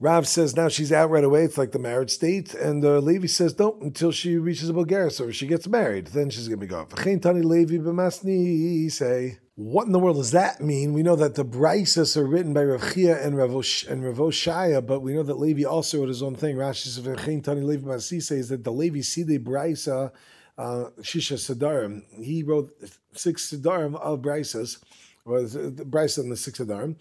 Rav 0.01 0.27
says 0.27 0.57
now 0.57 0.69
she's 0.69 0.93
out 0.93 1.11
right 1.11 1.25
away. 1.25 1.45
It's 1.45 1.57
like 1.57 1.73
the 1.73 1.79
marriage 1.79 2.11
state. 2.11 2.53
And 2.55 2.85
uh, 2.85 2.99
Levi 2.99 3.27
says, 3.27 3.59
no, 3.59 3.79
until 3.81 4.13
she 4.13 4.37
reaches 4.37 4.69
a 4.69 4.73
Bulgaria. 4.73 5.11
So 5.11 5.29
if 5.29 5.37
she 5.37 5.47
gets 5.47 5.69
married, 5.69 6.09
then 6.09 6.31
she's 6.31 6.49
going 6.49 6.61
to 6.61 6.67
be 6.67 6.71
gone. 6.71 6.89
Say, 8.91 9.39
what 9.57 9.87
in 9.87 9.93
the 9.93 10.01
world 10.01 10.17
does 10.17 10.33
that 10.33 10.61
mean? 10.61 10.95
We 10.95 11.05
know 11.05 11.15
that 11.17 11.37
the 11.37 11.45
Brises 11.45 12.17
are 12.17 12.27
written 12.27 12.53
by 12.53 12.65
Rav 12.65 12.93
Chia 12.93 13.25
and 13.25 13.37
Rav, 13.37 13.55
Osh, 13.55 13.85
and 13.87 14.05
Rav 14.05 14.17
Oshaya, 14.17 14.85
but 14.85 15.01
we 15.01 15.15
know 15.15 15.23
that 15.23 15.39
Levi 15.39 15.63
also 15.63 16.01
wrote 16.01 16.09
his 16.09 16.25
own 16.25 16.35
thing. 16.35 16.57
Rashi 16.57 16.89
says, 16.89 18.27
says 18.27 18.49
that 18.49 18.65
the 18.65 18.73
Levi 18.73 18.99
the 18.99 19.39
Brisa, 19.39 20.11
uh, 20.59 20.91
Shisha 21.01 21.37
Sadarim. 21.39 22.03
He 22.21 22.43
wrote 22.43 22.73
six 23.13 23.53
Sadarim 23.53 23.95
of 24.01 24.23
Brises 24.23 24.83
was 25.25 25.55
the 25.55 25.85
Bryce 25.85 26.19
and 26.19 26.31
the 26.31 26.37
six 26.37 26.59
Adarim. 26.59 26.97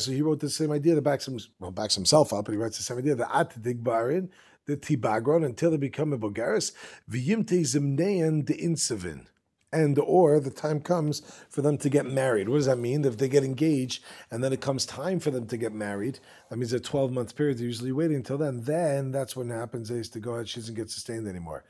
So 0.00 0.12
he 0.12 0.22
wrote 0.22 0.40
the 0.40 0.50
same 0.50 0.72
idea 0.72 0.94
that 0.94 1.02
backs 1.02 1.28
him, 1.28 1.38
well, 1.58 1.70
backs 1.70 1.94
himself 1.94 2.32
up, 2.32 2.46
but 2.46 2.52
he 2.52 2.58
writes 2.58 2.78
the 2.78 2.82
same 2.82 2.98
idea. 2.98 3.14
The 3.14 3.34
at 3.34 3.50
the 3.50 3.74
digbarin, 3.74 4.30
the 4.66 4.76
tibagron, 4.76 5.44
until 5.44 5.70
they 5.70 5.76
become 5.76 6.12
a 6.12 6.18
bogaris, 6.18 6.72
v'yimte 7.10 7.60
zimnean 7.60 8.46
the 8.46 8.54
insevin. 8.54 9.26
And 9.70 9.98
or 9.98 10.38
the 10.38 10.50
time 10.50 10.80
comes 10.80 11.20
for 11.50 11.60
them 11.60 11.78
to 11.78 11.88
get 11.88 12.06
married. 12.06 12.48
What 12.48 12.58
does 12.58 12.66
that 12.66 12.78
mean? 12.78 13.04
If 13.04 13.18
they 13.18 13.28
get 13.28 13.42
engaged 13.42 14.04
and 14.30 14.42
then 14.42 14.52
it 14.52 14.60
comes 14.60 14.86
time 14.86 15.18
for 15.18 15.32
them 15.32 15.48
to 15.48 15.56
get 15.56 15.72
married, 15.72 16.20
that 16.48 16.56
means 16.56 16.72
a 16.72 16.78
12 16.78 17.10
month 17.10 17.34
period. 17.34 17.58
They're 17.58 17.66
usually 17.66 17.90
waiting 17.90 18.16
until 18.16 18.38
then. 18.38 18.62
Then 18.62 19.10
that's 19.10 19.34
when 19.34 19.50
it 19.50 19.54
happens 19.54 19.90
is 19.90 20.08
to 20.10 20.20
go 20.20 20.34
ahead, 20.34 20.48
she 20.48 20.60
doesn't 20.60 20.76
get 20.76 20.90
sustained 20.90 21.26
anymore. 21.26 21.64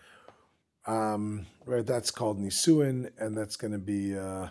Um, 0.86 1.46
right, 1.64 1.86
that's 1.86 2.10
called 2.10 2.38
nisuin, 2.38 3.10
and 3.18 3.34
that's 3.34 3.56
going 3.56 3.72
to 3.72 3.78
be. 3.78 4.16
Uh, 4.18 4.48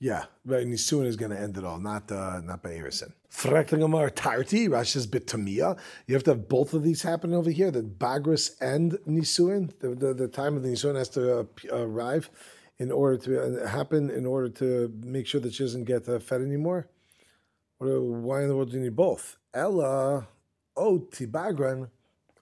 yeah, 0.00 0.26
but 0.44 0.64
Nisun 0.64 1.06
is 1.06 1.16
going 1.16 1.32
to 1.32 1.40
end 1.40 1.58
it 1.58 1.64
all, 1.64 1.78
not 1.78 2.10
uh, 2.12 2.40
not 2.44 2.62
by 2.62 2.70
Erison. 2.70 3.12
Freklingamar 3.32 4.14
Tarti, 4.14 4.68
Rashi's 4.68 5.06
Bitamia. 5.06 5.76
You 6.06 6.14
have 6.14 6.22
to 6.24 6.30
have 6.30 6.48
both 6.48 6.72
of 6.72 6.84
these 6.84 7.02
happen 7.02 7.34
over 7.34 7.50
here, 7.50 7.70
the 7.70 7.82
Bagris 7.82 8.52
and 8.60 8.92
Nisuin. 9.08 9.76
The, 9.80 9.94
the, 9.94 10.14
the 10.14 10.28
time 10.28 10.56
of 10.56 10.62
the 10.62 10.68
Nisuin 10.68 10.96
has 10.96 11.08
to 11.10 11.40
uh, 11.40 11.44
arrive 11.72 12.30
in 12.78 12.92
order 12.92 13.16
to 13.16 13.62
uh, 13.64 13.66
happen, 13.66 14.08
in 14.10 14.24
order 14.24 14.48
to 14.48 14.92
make 15.02 15.26
sure 15.26 15.40
that 15.40 15.54
she 15.54 15.64
doesn't 15.64 15.84
get 15.84 16.08
uh, 16.08 16.20
fed 16.20 16.42
anymore. 16.42 16.88
What, 17.78 18.00
why 18.00 18.42
in 18.42 18.48
the 18.48 18.56
world 18.56 18.70
do 18.70 18.76
you 18.76 18.84
need 18.84 18.96
both? 18.96 19.36
Ella, 19.52 20.28
oh, 20.76 21.00
Tibagran, 21.10 21.90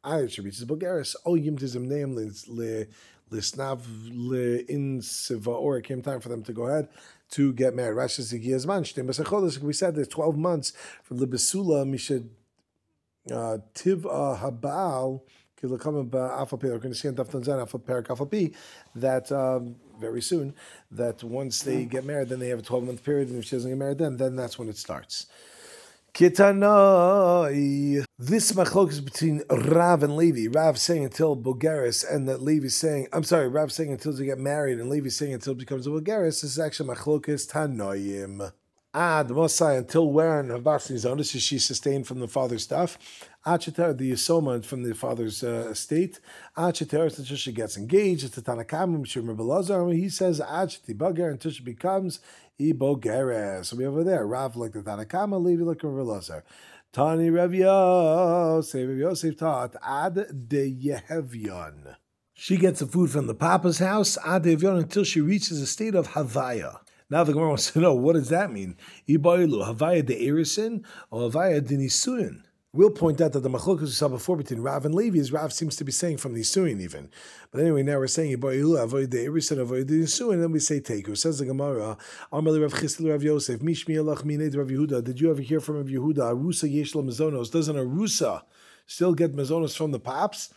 I 0.05 0.27
should 0.27 0.45
reach 0.45 0.57
Bulgaris. 0.59 1.17
Oh, 1.25 1.33
Yimtizim 1.33 1.89
le 1.89 2.87
Lisnav 3.33 3.81
le 4.13 4.59
in 4.69 5.01
Siva, 5.01 5.51
or 5.51 5.79
it 5.79 5.85
came 5.85 6.03
time 6.03 6.21
for 6.21 6.29
them 6.29 6.45
to 6.45 6.53
go 6.53 6.67
ahead 6.67 6.89
to 7.31 7.53
get 7.53 7.75
married. 7.75 7.97
Rashi 7.97 8.23
says, 8.23 9.61
we 9.61 9.73
said 9.73 9.95
there's 9.95 10.09
12 10.09 10.37
months 10.37 10.73
for 11.03 11.15
the 11.15 11.27
Besula, 11.27 11.85
Mishad 11.87 12.29
uh, 13.31 13.59
Tiva 13.75 14.39
Habal, 14.39 15.23
that 18.95 19.33
um, 19.33 19.77
very 19.99 20.23
soon, 20.23 20.55
that 20.91 21.25
once 21.25 21.63
they 21.63 21.85
get 21.85 22.05
married, 22.05 22.29
then 22.29 22.39
they 22.39 22.49
have 22.49 22.59
a 22.59 22.63
12 22.63 22.85
month 22.85 23.05
period, 23.05 23.29
and 23.29 23.39
if 23.39 23.47
she 23.47 23.57
doesn't 23.57 23.71
get 23.71 23.79
married 23.79 23.99
then, 23.99 24.17
then 24.19 24.37
that's 24.37 24.59
when 24.59 24.69
it 24.69 24.77
starts. 24.77 25.27
Kitanai. 26.17 28.03
This 28.19 28.53
machlok 28.53 28.89
is 28.89 29.03
between 29.03 29.43
Rav 29.51 30.03
and 30.03 30.17
Levi. 30.17 30.49
Rav 30.51 30.79
saying 30.79 31.05
until 31.05 31.37
Bulgaris, 31.37 32.11
and 32.11 32.27
that 32.27 32.41
Levi 32.41 32.69
saying, 32.69 33.09
I'm 33.13 33.23
sorry, 33.23 33.49
Rav 33.49 33.71
saying 33.71 33.93
until 33.93 34.15
they 34.15 34.25
get 34.25 34.39
married, 34.39 34.81
and 34.81 34.89
Levi 34.89 35.11
saying 35.11 35.35
until 35.35 35.53
it 35.53 35.59
becomes 35.59 35.87
a 35.87 35.91
Bulgaris. 35.91 36.41
This 36.41 36.45
is 36.45 36.59
actually 36.59 36.89
machlokis 36.89 37.53
Tanoim. 37.53 38.51
Ah, 38.95 39.21
Ad 39.21 39.29
Mosai 39.29 39.77
until 39.77 40.11
when 40.11 40.49
Havasni's 40.49 41.05
notice 41.05 41.35
is 41.35 41.43
she 41.43 41.59
sustained 41.59 42.07
from 42.07 42.21
the 42.21 42.29
father's 42.29 42.63
stuff. 42.63 42.97
Acheter 43.47 43.97
the 43.97 44.11
Yisoma 44.11 44.65
from 44.65 44.83
the 44.83 44.93
father's 44.93 45.45
uh, 45.45 45.69
estate. 45.71 46.19
Acheter 46.57 47.17
until 47.17 47.37
she 47.37 47.53
gets 47.53 47.77
engaged. 47.77 48.25
It's 48.25 48.35
the 48.35 48.43
Tanakam 48.43 48.99
Mishur 48.99 49.95
He 49.95 50.09
says 50.09 50.41
Acheti 50.41 50.97
Bagar 50.97 51.31
until 51.31 51.53
she 51.53 51.63
becomes 51.63 52.19
Ibogeres. 52.59 53.67
So 53.67 53.77
we 53.77 53.87
over 53.87 54.03
there. 54.03 54.27
Rav 54.27 54.57
like 54.57 54.73
the 54.73 54.83
Tanakama, 54.83 55.41
Levi 55.41 55.63
like 55.63 55.85
Rav 55.85 55.95
Elazar. 55.95 56.43
Tani 56.93 57.31
Rav 57.31 57.55
Yosef, 57.55 58.89
Rav 58.89 58.97
Yosef 58.97 59.37
taught 59.37 59.77
Ad 59.81 60.49
de 60.49 60.75
Yehevyon. 60.75 61.95
She 62.35 62.57
gets 62.57 62.81
the 62.81 62.87
food 62.87 63.11
from 63.11 63.29
the 63.29 63.35
Papa's 63.35 63.79
house, 63.79 64.19
Ad 64.27 64.43
de 64.43 64.55
until 64.55 65.05
she 65.05 65.21
reaches 65.21 65.61
a 65.61 65.67
state 65.67 65.95
of 65.95 66.09
Havaya. 66.09 66.81
Now 67.09 67.23
the 67.23 67.33
Gemara 67.33 67.51
wants 67.51 67.71
to 67.71 67.81
know, 67.81 67.95
what 67.95 68.15
does 68.15 68.31
that 68.31 68.51
mean? 68.51 68.77
Ibailu, 69.09 69.65
Havaya 69.65 70.05
de 70.05 70.27
Erisin, 70.27 70.85
or 71.11 71.31
Havaya 71.31 71.65
de 71.65 71.77
Nisuin? 71.77 72.43
We'll 72.77 72.91
point 72.91 73.23
out 73.23 73.33
that 73.33 73.41
the 73.41 73.49
machlokas 73.49 73.81
we 73.81 73.87
saw 73.87 74.09
before 74.09 74.37
between 74.37 74.61
Rav 74.61 74.85
and 74.85 74.95
Levi 74.95 75.17
is 75.17 75.33
Rav 75.33 75.51
seems 75.51 75.77
to 75.77 75.85
be 75.85 75.91
saying 75.91 76.19
from 76.19 76.35
the 76.35 76.43
Isuin 76.43 76.79
even. 76.83 77.09
But 77.51 77.63
anyway, 77.63 77.83
now 77.83 77.97
we're 77.97 78.07
saying 78.07 78.35
avoid 78.35 79.11
the 79.11 79.17
Irisan, 79.17 79.59
avoid 79.59 79.89
the 79.89 80.03
Isuin, 80.03 80.35
and 80.35 80.43
then 80.43 80.53
we 80.53 80.59
say 80.59 80.81
take. 80.81 81.07
Teku. 81.07 81.17
Says 81.17 81.39
the 81.39 81.47
Gemara, 81.47 81.97
Amali 82.31 82.61
Rav 82.61 82.79
Chisel 82.79 83.09
Rav 83.09 83.23
Yosef, 83.23 83.61
Mishmi 83.61 83.95
Alach 83.95 84.27
Mined 84.27 84.55
Rav 84.55 84.67
Yehuda. 84.67 85.03
Did 85.03 85.19
you 85.23 85.31
ever 85.31 85.41
hear 85.41 85.59
from 85.59 85.77
Rav 85.77 85.87
Yehuda? 85.87 86.19
Arusa 86.19 86.71
Yeshla 86.71 87.03
Mazonos. 87.03 87.51
Doesn't 87.51 87.77
Arusa 87.77 88.43
still 88.87 89.15
get 89.15 89.35
Mazonos 89.35 89.75
from 89.75 89.93
the 89.93 89.99
Pops? 89.99 90.53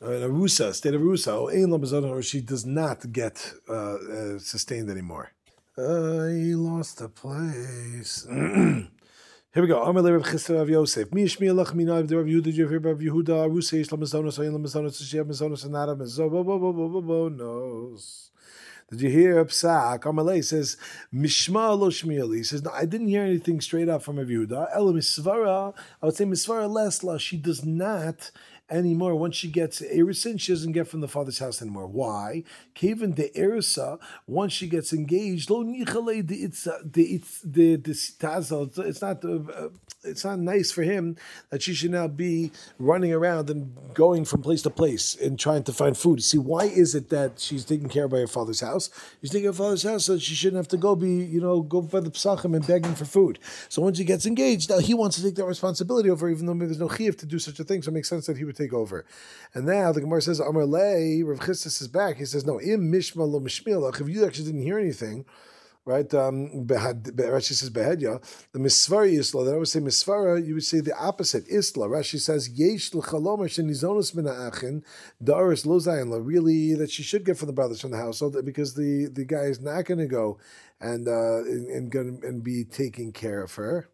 Uh, 0.00 0.06
Arusa, 0.06 0.72
state 0.72 0.94
of 0.94 1.02
Arusa, 1.02 2.10
or 2.10 2.22
she 2.22 2.40
does 2.40 2.64
not 2.64 3.12
get 3.12 3.52
uh, 3.68 3.74
uh, 3.74 4.38
sustained 4.38 4.88
anymore. 4.88 5.32
I 5.76 6.54
lost 6.56 7.02
a 7.02 7.10
place. 7.10 8.26
Here 9.52 9.64
we 9.64 9.68
go. 9.68 9.82
Amar 9.82 10.04
Rav 10.04 10.22
Chisda 10.22 10.58
Rav 10.58 10.70
Yosef. 10.70 11.12
Mi 11.12 11.24
Yishmi 11.24 11.48
Alach 11.48 11.74
Minav 11.74 12.06
De 12.06 12.16
Rav 12.16 12.24
Yehuda. 12.24 12.52
Hear 12.52 12.78
Rav 12.78 12.98
Yehuda? 12.98 13.48
Arusa 13.48 13.80
Yish 13.80 13.88
Lamazonos. 13.88 14.38
Ayin 14.38 14.56
Lamazonos. 14.56 15.04
She 15.04 15.16
have 15.16 15.26
Mazonos 15.26 15.64
have 15.64 15.98
Mazonos. 15.98 18.30
Did 18.92 19.00
you 19.00 19.10
hear 19.10 19.44
Psak? 19.44 20.02
Amalei 20.02 20.44
says, 20.44 20.76
Mishma 21.12 21.76
lo 21.76 21.90
shmieli. 21.90 22.36
He 22.36 22.44
says, 22.44 22.62
no, 22.62 22.70
I 22.70 22.84
didn't 22.84 23.08
hear 23.08 23.24
anything 23.24 23.60
straight 23.60 23.88
up 23.88 24.04
from 24.04 24.18
Rav 24.18 24.28
Yehuda. 24.28 24.68
Ela 24.72 24.92
misvara, 24.92 25.74
I 26.00 26.06
would 26.06 26.14
say 26.14 26.26
misvara 26.26 26.70
lesla. 26.70 27.18
She 27.18 27.36
does 27.36 27.64
not 27.64 28.30
anymore. 28.70 29.14
Once 29.14 29.36
she 29.36 29.48
gets 29.48 29.80
Erisin, 29.80 30.40
she 30.40 30.52
doesn't 30.52 30.72
get 30.72 30.88
from 30.88 31.00
the 31.00 31.08
father's 31.08 31.38
house 31.38 31.60
anymore. 31.60 31.86
Why? 31.86 32.44
Kevin 32.74 33.12
de 33.12 33.28
Erisa, 33.30 33.98
once 34.26 34.52
she 34.52 34.66
gets 34.68 34.92
engaged, 34.92 35.50
lo 35.50 35.64
nichale 35.64 36.26
the 36.26 36.36
it's 36.36 36.64
the 36.84 37.04
it's 37.14 37.40
the 37.40 37.76
the 37.76 37.90
It's 38.86 39.02
not 39.02 39.24
uh, 39.24 39.68
it's 40.02 40.24
not 40.24 40.38
nice 40.38 40.72
for 40.72 40.82
him 40.82 41.16
that 41.50 41.62
she 41.62 41.74
should 41.74 41.90
now 41.90 42.08
be 42.08 42.52
running 42.78 43.12
around 43.12 43.50
and 43.50 43.76
going 43.94 44.24
from 44.24 44.42
place 44.42 44.62
to 44.62 44.70
place 44.70 45.14
and 45.16 45.38
trying 45.38 45.62
to 45.64 45.72
find 45.72 45.96
food. 45.96 46.22
See, 46.22 46.38
why 46.38 46.64
is 46.64 46.94
it 46.94 47.10
that 47.10 47.38
she's 47.38 47.64
taken 47.64 47.88
care 47.88 48.04
of 48.04 48.10
by 48.10 48.18
her 48.18 48.26
father's 48.26 48.60
house? 48.60 48.90
She's 49.20 49.30
taking 49.30 49.46
her 49.46 49.52
father's 49.52 49.82
house 49.82 50.06
so 50.06 50.18
she 50.18 50.34
shouldn't 50.34 50.56
have 50.56 50.68
to 50.68 50.76
go 50.76 50.94
be 50.96 51.10
you 51.10 51.40
know 51.40 51.60
go 51.60 51.82
by 51.82 52.00
the 52.00 52.10
psachim 52.10 52.56
and 52.56 52.66
begging 52.66 52.94
for 52.94 53.04
food. 53.04 53.38
So 53.68 53.82
once 53.82 53.98
she 53.98 54.04
gets 54.04 54.26
engaged, 54.26 54.70
now 54.70 54.78
he 54.78 54.94
wants 54.94 55.16
to 55.16 55.22
take 55.22 55.34
that 55.36 55.44
responsibility 55.44 56.10
over, 56.10 56.30
even 56.30 56.46
though 56.46 56.54
there's 56.54 56.80
no 56.80 56.88
chiyuv 56.88 57.18
to 57.18 57.26
do 57.26 57.38
such 57.38 57.60
a 57.60 57.64
thing. 57.64 57.82
So 57.82 57.90
it 57.90 57.94
makes 57.94 58.08
sense 58.08 58.26
that 58.26 58.38
he 58.38 58.44
would 58.44 58.56
take 58.56 58.72
over. 58.72 59.04
And 59.54 59.66
now 59.66 59.92
the 59.92 60.00
Gemara 60.00 60.22
says, 60.22 60.40
Amar 60.40 60.64
Lei, 60.64 61.22
Rav 61.22 61.40
Chistis 61.40 61.80
is 61.80 61.88
back. 61.88 62.16
He 62.16 62.24
says, 62.24 62.46
no, 62.46 62.60
im 62.60 62.90
mishma 62.90 63.28
lo 63.30 63.40
mishmilach. 63.40 64.00
If 64.00 64.08
you 64.08 64.24
actually 64.24 64.46
didn't 64.46 64.62
hear 64.62 64.78
anything, 64.78 65.24
right? 65.84 66.12
Um, 66.14 66.66
Rashi 66.66 67.54
says 67.54 67.70
behedya. 67.70 68.22
The 68.52 68.58
misvara 68.58 69.12
isla. 69.12 69.44
That 69.44 69.54
I 69.54 69.58
would 69.58 69.68
say 69.68 69.80
misvara. 69.80 70.44
You 70.44 70.54
would 70.54 70.64
say 70.64 70.80
the 70.80 70.96
opposite 70.96 71.44
isla. 71.48 71.88
Rashi 71.88 72.18
says 72.18 72.48
yesh 72.48 72.94
l'chalom 72.94 73.40
shenizonos 73.40 74.14
min 74.14 74.26
ha'achin 74.26 74.82
daris 75.22 75.66
lo 75.66 75.78
zayin 75.78 76.10
Really, 76.24 76.74
that 76.74 76.90
she 76.90 77.02
should 77.02 77.24
get 77.24 77.38
from 77.38 77.46
the 77.46 77.52
brothers 77.52 77.80
from 77.80 77.90
the 77.90 77.96
household 77.96 78.36
because 78.44 78.74
the 78.74 79.06
the 79.06 79.24
guy 79.24 79.44
is 79.44 79.60
not 79.60 79.84
going 79.84 79.98
to 79.98 80.06
go 80.06 80.38
and 80.80 81.06
uh 81.08 81.42
and, 81.44 81.94
and, 81.94 82.24
and 82.24 82.42
be 82.42 82.64
taking 82.64 83.12
care 83.12 83.42
of 83.42 83.54
her. 83.54 83.88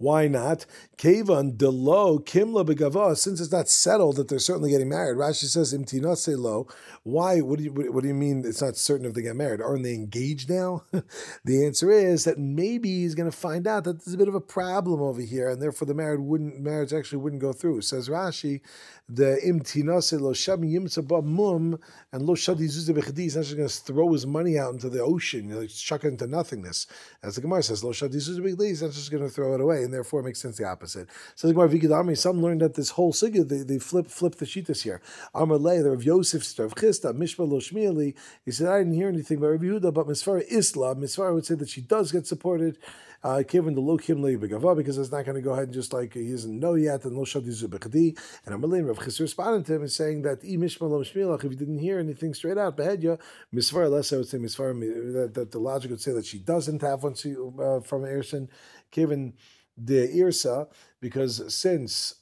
Why 0.00 0.28
not? 0.28 0.64
Kevan 0.96 1.56
delo 1.56 2.20
kimla 2.20 2.64
begava. 2.64 3.16
Since 3.16 3.40
it's 3.40 3.50
not 3.50 3.68
settled 3.68 4.14
that 4.14 4.28
they're 4.28 4.38
certainly 4.38 4.70
getting 4.70 4.88
married, 4.88 5.16
Rashi 5.16 5.46
says 5.46 5.74
imtinase 5.74 6.38
lo. 6.38 6.68
Why? 7.02 7.40
What 7.40 7.58
do 7.58 7.64
you 7.64 7.72
what 7.72 8.02
do 8.02 8.08
you 8.08 8.14
mean? 8.14 8.44
It's 8.46 8.62
not 8.62 8.76
certain 8.76 9.06
if 9.06 9.14
they 9.14 9.22
get 9.22 9.34
married. 9.34 9.60
Aren't 9.60 9.82
they 9.82 9.94
engaged 9.94 10.50
now? 10.50 10.84
the 11.44 11.66
answer 11.66 11.90
is 11.90 12.22
that 12.24 12.38
maybe 12.38 13.00
he's 13.00 13.16
going 13.16 13.28
to 13.28 13.36
find 13.36 13.66
out 13.66 13.82
that 13.84 14.04
there's 14.04 14.14
a 14.14 14.18
bit 14.18 14.28
of 14.28 14.36
a 14.36 14.40
problem 14.40 15.02
over 15.02 15.20
here, 15.20 15.48
and 15.48 15.60
therefore 15.60 15.86
the 15.86 15.94
marriage 15.94 16.20
wouldn't 16.20 16.60
marriage 16.60 16.92
actually 16.92 17.18
wouldn't 17.18 17.42
go 17.42 17.52
through. 17.52 17.80
Says 17.80 18.08
Rashi, 18.08 18.60
the 19.08 19.40
imtinase 19.44 20.20
lo 20.20 20.32
sham 20.32 20.62
yimtza 20.62 21.24
mum 21.24 21.76
and 22.12 22.22
lo 22.22 22.36
shadi 22.36 22.68
zuzah 22.68 22.96
bechadi. 22.96 23.18
He's 23.18 23.34
not 23.34 23.46
just 23.46 23.56
going 23.56 23.68
to 23.68 23.74
throw 23.74 24.12
his 24.12 24.28
money 24.28 24.58
out 24.58 24.74
into 24.74 24.90
the 24.90 25.02
ocean, 25.02 25.58
like 25.58 25.70
chuck 25.70 26.04
it 26.04 26.08
into 26.08 26.28
nothingness. 26.28 26.86
As 27.20 27.34
the 27.34 27.40
Gemara 27.40 27.64
says, 27.64 27.82
lo 27.82 27.90
shadi 27.90 28.14
zuzah 28.14 28.40
bechadi. 28.40 28.68
He's 28.68 28.82
not 28.82 28.92
just 28.92 29.10
going 29.10 29.24
to 29.24 29.30
throw 29.30 29.54
it 29.54 29.60
away 29.60 29.87
and 29.88 29.94
therefore 29.94 30.20
it 30.20 30.24
makes 30.24 30.38
sense 30.40 30.58
the 30.58 30.64
opposite. 30.64 31.08
So 31.34 31.48
the 31.48 31.54
Gemara 31.54 31.70
Vigidami, 31.70 32.16
some 32.16 32.42
learned 32.42 32.60
that 32.60 32.74
this 32.74 32.90
whole 32.90 33.14
sugya 33.14 33.48
they, 33.48 33.62
they 33.62 33.78
flip 33.78 34.06
flip 34.06 34.34
the 34.34 34.44
shitas 34.44 34.82
here. 34.82 35.00
Amar 35.34 35.56
Le, 35.56 35.82
the 35.82 35.90
Rav 35.90 36.04
Yosef 36.04 36.58
Rav 36.58 36.74
Chisda 36.74 37.16
Mishma 37.16 37.48
Lo 37.48 37.58
Shmieli. 37.58 38.14
He 38.44 38.50
said 38.50 38.68
I 38.68 38.78
didn't 38.78 38.92
hear 38.92 39.08
anything 39.08 39.38
about 39.38 39.48
Rav 39.48 39.60
Yehuda, 39.60 39.94
but 39.94 40.06
Misfara 40.06 40.44
Islam. 40.50 41.00
Misfara 41.00 41.32
would 41.32 41.46
say 41.46 41.54
that 41.54 41.70
she 41.70 41.80
does 41.80 42.12
get 42.12 42.26
supported. 42.26 42.78
Uh, 43.20 43.42
given 43.42 43.74
the 43.74 43.80
low 43.80 43.98
kim 43.98 44.18
begava 44.22 44.76
because 44.76 44.96
it's 44.96 45.10
not 45.10 45.24
going 45.24 45.34
to 45.34 45.40
go 45.40 45.50
ahead 45.50 45.64
and 45.64 45.74
just 45.74 45.92
like 45.92 46.14
he 46.14 46.30
doesn't 46.30 46.60
know 46.60 46.74
yet 46.74 47.04
and 47.04 47.16
lo 47.16 47.24
shadi 47.24 47.48
zubechadi 47.48 48.16
and 48.46 48.54
Amalin 48.54 48.86
Rav 48.86 49.00
Chisda 49.00 49.22
responded 49.22 49.66
to 49.66 49.74
him 49.74 49.80
and 49.80 49.90
saying 49.90 50.22
that 50.22 50.38
i 50.44 50.54
mishma 50.54 50.88
lo 50.88 51.00
if 51.00 51.42
you 51.42 51.56
didn't 51.56 51.80
hear 51.80 51.98
anything 51.98 52.32
straight 52.32 52.56
out 52.56 52.76
behedya 52.76 53.18
misfar 53.52 53.90
less 53.90 54.12
I 54.12 54.18
would 54.18 54.28
say 54.28 54.38
misfar 54.38 54.72
that, 55.14 55.34
that 55.34 55.50
the 55.50 55.58
logic 55.58 55.90
would 55.90 56.00
say 56.00 56.12
that 56.12 56.26
she 56.26 56.38
doesn't 56.38 56.80
have 56.82 57.02
one 57.02 57.14
uh, 57.14 57.80
from 57.80 58.02
Erison 58.02 58.48
given 58.92 59.34
the 59.78 60.08
irsa 60.08 60.68
because 61.00 61.54
since 61.54 62.14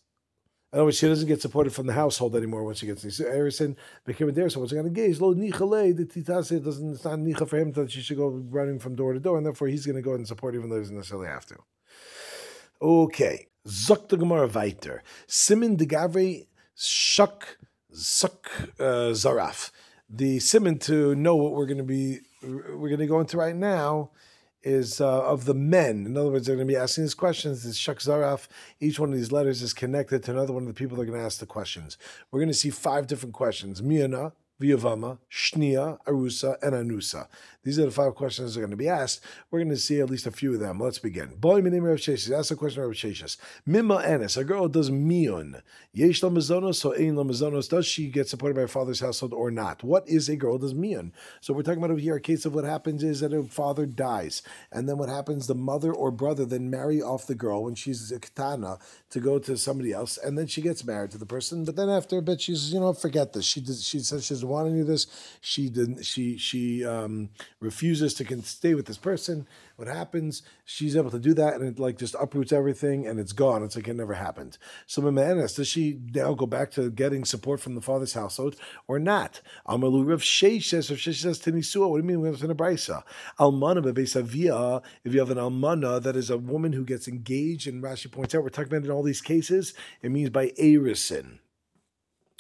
in 0.73 0.81
other 0.81 0.87
words, 0.87 0.99
she 0.99 1.07
doesn't 1.07 1.29
get 1.29 1.41
supported 1.41 1.73
from 1.73 1.87
the 1.87 1.93
household 1.93 2.37
anymore 2.37 2.63
once 2.65 2.81
she 2.81 2.87
gets 2.87 3.01
so 3.01 3.25
Erison 3.25 3.77
became 4.05 4.29
a 4.29 4.33
dare. 4.33 4.51
So 4.51 4.61
once 4.61 4.73
got 4.73 4.85
engaged, 4.85 5.21
lo 5.21 5.33
nichale 5.33 5.97
the 5.97 6.05
titase 6.05 6.63
doesn't 6.63 6.93
it's 6.93 7.05
not 7.05 7.19
nicha 7.21 7.49
for 7.49 7.57
him 7.57 7.73
that 7.73 7.91
she 7.91 8.03
should 8.03 8.19
go 8.19 8.29
running 8.29 8.79
from 8.79 8.95
door 8.95 9.13
to 9.13 9.21
door, 9.21 9.39
and 9.39 9.47
therefore 9.47 9.69
he's 9.69 9.87
going 9.87 9.97
to 9.97 10.03
go 10.03 10.15
and 10.15 10.27
support 10.27 10.55
even 10.55 10.69
though 10.69 10.77
he 10.77 10.83
doesn't 10.83 10.97
necessarily 10.97 11.29
have 11.29 11.47
to. 11.47 11.57
Okay, 12.83 13.47
zok 13.67 14.09
the 14.09 14.19
gemara 14.19 14.49
weiter. 14.49 15.03
Simin 15.27 15.77
de 15.77 15.87
gavre 15.87 16.47
shuk 16.75 17.59
suk 17.93 18.51
uh, 18.79 19.15
zaraf. 19.15 19.71
The 20.11 20.41
simin 20.41 20.79
to 20.81 21.15
know 21.15 21.37
what 21.37 21.53
we're 21.53 21.67
going 21.67 21.79
to 21.79 21.85
be 21.85 22.19
we're 22.43 22.89
going 22.89 22.99
to 22.99 23.07
go 23.07 23.21
into 23.21 23.39
right 23.39 23.57
now 23.57 24.11
is 24.67 25.01
uh, 25.01 25.23
of 25.23 25.45
the 25.45 25.55
men. 25.55 26.05
In 26.07 26.17
other 26.17 26.31
words, 26.31 26.47
they're 26.47 26.57
going 26.57 26.67
to 26.67 26.73
be 26.73 26.77
asking 26.77 27.05
these 27.05 27.15
questions. 27.15 27.63
This 27.63 27.77
Shak 27.77 27.99
Zaraf, 27.99 28.49
each 28.81 28.99
one 28.99 29.11
of 29.11 29.17
these 29.17 29.31
letters 29.31 29.63
is 29.63 29.73
connected 29.73 30.25
to 30.25 30.33
another 30.33 30.53
one 30.53 30.65
of 30.65 30.69
the 30.69 30.75
people 30.75 30.97
they're 30.97 31.07
going 31.07 31.19
to 31.19 31.25
ask 31.25 31.39
the 31.39 31.47
questions. 31.47 31.97
We're 32.31 32.41
going 32.41 32.49
to 32.49 32.55
see 32.55 32.71
five 32.71 33.07
different 33.07 33.33
questions. 33.33 33.81
Miana, 33.81 34.33
Viyavama, 34.61 35.19
Shnia, 35.31 35.99
Arusa, 36.07 36.57
and 36.63 36.73
Anusa. 36.75 37.29
These 37.63 37.79
are 37.79 37.85
the 37.85 37.91
five 37.91 38.15
questions 38.15 38.55
that 38.55 38.61
are 38.61 38.63
going 38.63 38.71
to 38.71 38.77
be 38.77 38.89
asked. 38.89 39.21
We're 39.51 39.59
going 39.59 39.71
to 39.71 39.77
see 39.77 40.01
at 40.01 40.09
least 40.09 40.27
a 40.27 40.31
few 40.31 40.55
of 40.55 40.61
them. 40.61 40.79
Let's 40.79 41.01
begin. 41.01 41.35
Boy, 41.35 41.61
my 41.61 41.71
name 41.71 41.85
is 41.87 42.01
Sheshis. 42.01 42.37
Ask 42.37 42.51
the 42.51 42.57
question 42.57 42.83
of 42.83 42.91
Sheshis. 42.93 43.37
Mima 43.67 43.97
Anis, 43.97 44.37
a 44.37 44.45
girl 44.45 44.69
does 44.69 44.89
mion. 44.89 45.61
Yesh 45.93 46.21
lamazonos, 46.21 46.77
so 46.77 46.93
ein 46.93 47.17
lamazonos. 47.17 47.69
Does 47.69 47.85
she 47.87 48.09
get 48.09 48.29
supported 48.29 48.55
by 48.55 48.63
her 48.63 48.69
father's 48.69 49.01
household 49.01 49.35
or 49.35 49.51
not? 49.51 49.83
What 49.83 50.09
is 50.09 50.29
a 50.29 50.37
girl 50.37 50.59
does 50.59 50.75
mion? 50.75 51.11
So 51.41 51.53
we're 51.53 51.63
talking 51.63 51.79
about 51.79 51.91
over 51.91 52.01
here 52.01 52.15
a 52.15 52.21
case 52.21 52.47
of 52.47 52.55
what 52.55 52.65
happens 52.65 53.03
is 53.03 53.21
that 53.21 53.33
her 53.33 53.43
father 53.43 53.85
dies, 53.85 54.43
and 54.71 54.89
then 54.89 54.97
what 54.97 55.09
happens? 55.09 55.49
The 55.49 55.55
mother 55.57 55.93
or 55.93 56.11
brother 56.13 56.45
then 56.45 56.71
marry 56.71 57.03
off 57.03 57.27
the 57.27 57.35
girl 57.35 57.65
when 57.65 57.75
she's 57.75 58.13
a 58.13 58.21
katana 58.21 58.79
to 59.11 59.21
go 59.21 59.41
to 59.41 59.57
somebody 59.57 59.93
else, 59.93 60.19
and 60.19 60.39
then 60.39 60.47
she 60.47 60.63
gets 60.63 60.85
married 60.85 61.11
to 61.11 61.19
the 61.19 61.27
person. 61.27 61.65
But 61.65 61.75
then 61.75 61.89
after 61.89 62.19
a 62.19 62.23
bit, 62.23 62.41
she's 62.41 62.73
you 62.73 62.79
know 62.79 62.93
forget 62.93 63.33
this. 63.33 63.45
She 63.45 63.61
does, 63.61 63.85
she 63.85 63.99
says 63.99 64.25
she 64.25 64.46
doesn't 64.47 64.55
want 64.55 64.69
any 64.71 64.81
of 64.81 64.87
this. 64.87 65.07
She 65.41 65.69
didn't. 65.69 66.05
She 66.05 66.39
she 66.39 66.85
um, 66.85 67.31
refuses 67.61 68.15
to 68.15 68.43
stay 68.43 68.75
with 68.75 68.87
this 68.87 68.99
person. 68.99 69.47
What 69.77 69.89
happens? 69.89 70.43
She's 70.65 70.97
able 70.97 71.11
to 71.11 71.19
do 71.19 71.35
that, 71.35 71.55
and 71.55 71.65
it 71.65 71.79
like 71.79 71.99
just 71.99 72.15
uproots 72.15 72.53
everything, 72.53 73.07
and 73.07 73.21
it's 73.21 73.33
gone. 73.33 73.63
It's 73.63 73.77
like 73.77 73.89
it 73.89 73.95
never 73.95 74.15
happened. 74.15 74.59
So 74.87 75.03
Mimanis, 75.03 75.57
does 75.57 75.69
she 75.69 76.01
now 76.15 76.35
go 76.35 76.47
back 76.47 76.71
to 76.73 76.91
getting 76.91 77.25
support 77.25 77.61
from 77.61 77.75
the 77.75 77.81
father's 77.81 78.15
household 78.15 78.57
or 78.89 78.99
not? 78.99 79.41
Amalu 79.69 80.09
Rav 80.09 80.23
Sheish 80.23 80.65
says, 80.65 80.91
Rav 80.91 80.99
Sheish 80.99 81.23
says 81.23 81.41
Tenisua. 81.41 81.89
What 81.91 81.99
do 81.99 82.03
you 82.03 82.09
mean? 82.09 82.21
We 82.21 82.29
have 82.29 82.43
in 82.43 82.51
a 82.51 82.55
brisa. 82.55 83.03
Almana 83.39 83.85
bebesavia. 83.85 84.83
If 85.05 85.13
you 85.13 85.21
have 85.21 85.31
an 85.31 85.39
almana, 85.39 86.03
that 86.03 86.17
is 86.17 86.31
a 86.31 86.39
woman 86.39 86.73
who 86.73 86.85
gets 86.85 87.09
engaged, 87.09 87.67
and 87.67 87.83
Rashi 87.83 88.11
points 88.11 88.35
out, 88.35 88.43
we're 88.43 88.49
talking 88.49 88.73
about 88.73 88.85
in 88.85 88.91
all 88.91 89.03
these 89.03 89.21
cases. 89.21 89.75
It 90.03 90.11
means 90.11 90.31
by 90.31 90.49
erisin. 90.61 91.39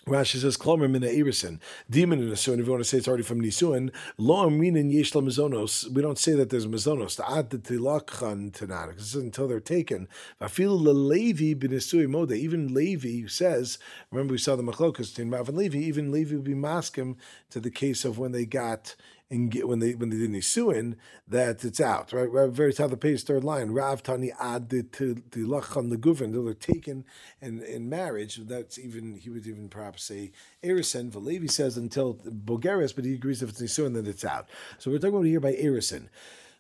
Rashi 0.09 0.41
says, 0.41 0.57
"Klomer 0.57 0.89
mina 0.89 1.09
irison, 1.09 1.59
demon 1.91 2.21
in 2.23 2.31
Nisuin." 2.31 2.61
If 2.61 2.67
you 2.67 2.71
want 2.71 2.85
to 2.85 2.89
say 2.89 2.99
it's 2.99 3.09
already 3.09 3.25
from 3.25 3.41
Nisuin, 3.41 3.91
lo 4.17 4.49
amrinin 4.49 4.93
yesh 4.93 5.11
mizonos. 5.11 5.93
We 5.93 6.01
don't 6.01 6.17
say 6.17 6.35
that 6.35 6.49
there's. 6.49 6.65
To 6.65 6.71
the 6.71 7.25
ad 7.29 7.51
tilakhan 7.51 8.53
tanan 8.53 8.91
because 8.91 9.17
until 9.17 9.49
they're 9.49 9.59
taken. 9.59 10.07
Vafilu 10.41 10.95
levi 10.95 11.55
b'nisui 11.59 12.09
mode. 12.09 12.31
Even 12.31 12.73
Levi 12.73 13.27
says. 13.27 13.79
Remember, 14.13 14.33
we 14.33 14.39
saw 14.39 14.55
the 14.55 14.63
machlokas 14.63 15.11
between 15.11 15.31
Rav 15.31 15.49
and 15.49 15.59
Levi. 15.59 15.79
Even 15.79 16.13
Levi 16.13 16.37
would 16.37 16.45
be 16.45 16.55
maskim 16.55 17.17
to 17.51 17.59
the 17.59 17.71
case 17.73 18.05
of 18.05 18.17
when 18.17 18.31
they 18.31 18.47
got 18.47 18.95
and 19.31 19.51
get, 19.51 19.67
when 19.67 19.81
they 19.81 19.95
when 19.95 20.11
they 20.11 20.19
did 20.19 20.31
nisuin 20.31 20.95
that 21.27 21.65
it's 21.65 21.81
out 21.81 22.13
right. 22.13 22.31
very 22.51 22.73
top 22.73 22.87
of 22.87 22.91
the 22.93 22.97
page, 22.97 23.25
third 23.25 23.43
line. 23.43 23.73
Rav 23.73 24.03
tani 24.03 24.33
ad 24.41 24.71
to 24.71 24.83
the 25.15 25.45
the 25.89 25.97
guvin. 25.97 26.33
They're 26.33 26.55
taken 26.55 27.05
in 27.41 27.63
in 27.63 27.89
marriage. 27.89 28.37
That's 28.37 28.79
even 28.79 29.17
he 29.17 29.31
would 29.31 29.47
even 29.47 29.69
perhaps 29.69 30.05
say 30.05 30.33
erison. 30.63 31.11
Valevi 31.11 31.51
says 31.51 31.77
until 31.77 32.15
bogeris, 32.15 32.95
but 32.95 33.05
he 33.05 33.15
agrees 33.15 33.43
if 33.43 33.51
it's 33.51 33.61
nisuin 33.61 33.95
then 33.95 34.07
it's 34.07 34.25
out. 34.25 34.49
So 34.79 34.91
we're 34.91 34.99
talking 34.99 35.17
about 35.17 35.27
here 35.27 35.41
by 35.41 35.55
erison. 35.55 36.09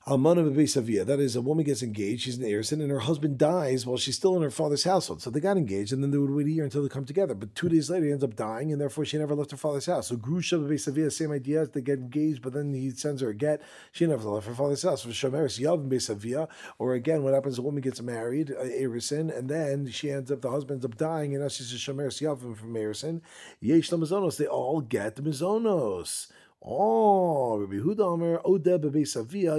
Almana 0.09 0.49
Bebesavia, 0.49 1.05
that 1.05 1.19
is, 1.19 1.35
a 1.35 1.43
woman 1.43 1.65
gets 1.65 1.83
engaged, 1.83 2.23
she's 2.23 2.39
an 2.39 2.45
heiress, 2.45 2.71
and 2.71 2.91
her 2.93 3.01
husband 3.01 3.39
dies 3.39 3.85
while 3.85 3.97
she's 3.97 4.15
still 4.15 4.37
in 4.37 4.43
her 4.43 4.53
father's 4.53 4.85
household. 4.85 5.21
So 5.21 5.31
they 5.31 5.41
got 5.41 5.57
engaged, 5.57 5.93
and 5.93 6.01
then 6.01 6.13
they 6.13 6.19
would 6.19 6.31
wait 6.31 6.47
a 6.47 6.51
year 6.53 6.63
until 6.63 6.85
they 6.85 6.89
come 6.89 7.05
together. 7.05 7.35
But 7.35 7.57
two 7.57 7.69
days 7.69 7.91
later, 7.91 8.07
he 8.07 8.13
ends 8.13 8.23
up 8.23 8.37
dying, 8.37 8.71
and 8.71 8.81
therefore 8.81 9.05
she 9.05 9.19
never 9.19 9.35
left 9.35 9.51
her 9.51 9.57
father's 9.57 9.87
house. 9.87 10.07
So 10.07 10.17
Grusha 10.17 10.61
Bebesavia, 10.61 11.11
same 11.11 11.33
idea, 11.33 11.67
they 11.67 11.81
get 11.81 11.99
engaged, 11.99 12.41
but 12.41 12.53
then 12.53 12.73
he 12.73 12.91
sends 12.91 13.21
her 13.21 13.31
a 13.31 13.35
get. 13.35 13.63
She 13.91 14.07
never 14.07 14.29
left 14.29 14.47
her 14.47 14.55
father's 14.55 14.85
house. 14.85 15.03
For 15.03 15.09
Shomeris 15.09 15.59
Yav 15.59 15.89
Bebesavia, 15.89 16.47
or 16.79 16.95
again, 16.95 17.25
what 17.25 17.35
happens, 17.35 17.59
a 17.59 17.63
woman 17.63 17.81
gets 17.81 18.01
married, 18.01 18.55
Erison, 18.57 19.37
and 19.37 19.49
then 19.49 19.91
she 19.91 20.13
ends 20.13 20.31
up, 20.31 20.41
the 20.41 20.53
husband 20.53 20.77
ends 20.77 20.85
up 20.85 20.97
dying, 20.97 21.35
and 21.35 21.43
now 21.43 21.49
she's 21.49 21.73
a 21.73 21.79
Shomeris 21.79 22.23
Yavim 22.23 22.57
from 22.57 22.75
Erison. 22.75 23.23
Yesh 23.59 23.91
Mizonos, 23.91 24.37
they 24.37 24.47
all 24.47 24.83
get 24.83 25.17
Mizonos. 25.17 26.31
Oh, 26.63 27.59
Rabbi 27.59 27.75
Huda 27.75 28.01
Omer, 28.01 28.39
Odeh 28.39 28.81
Bebe 28.81 29.01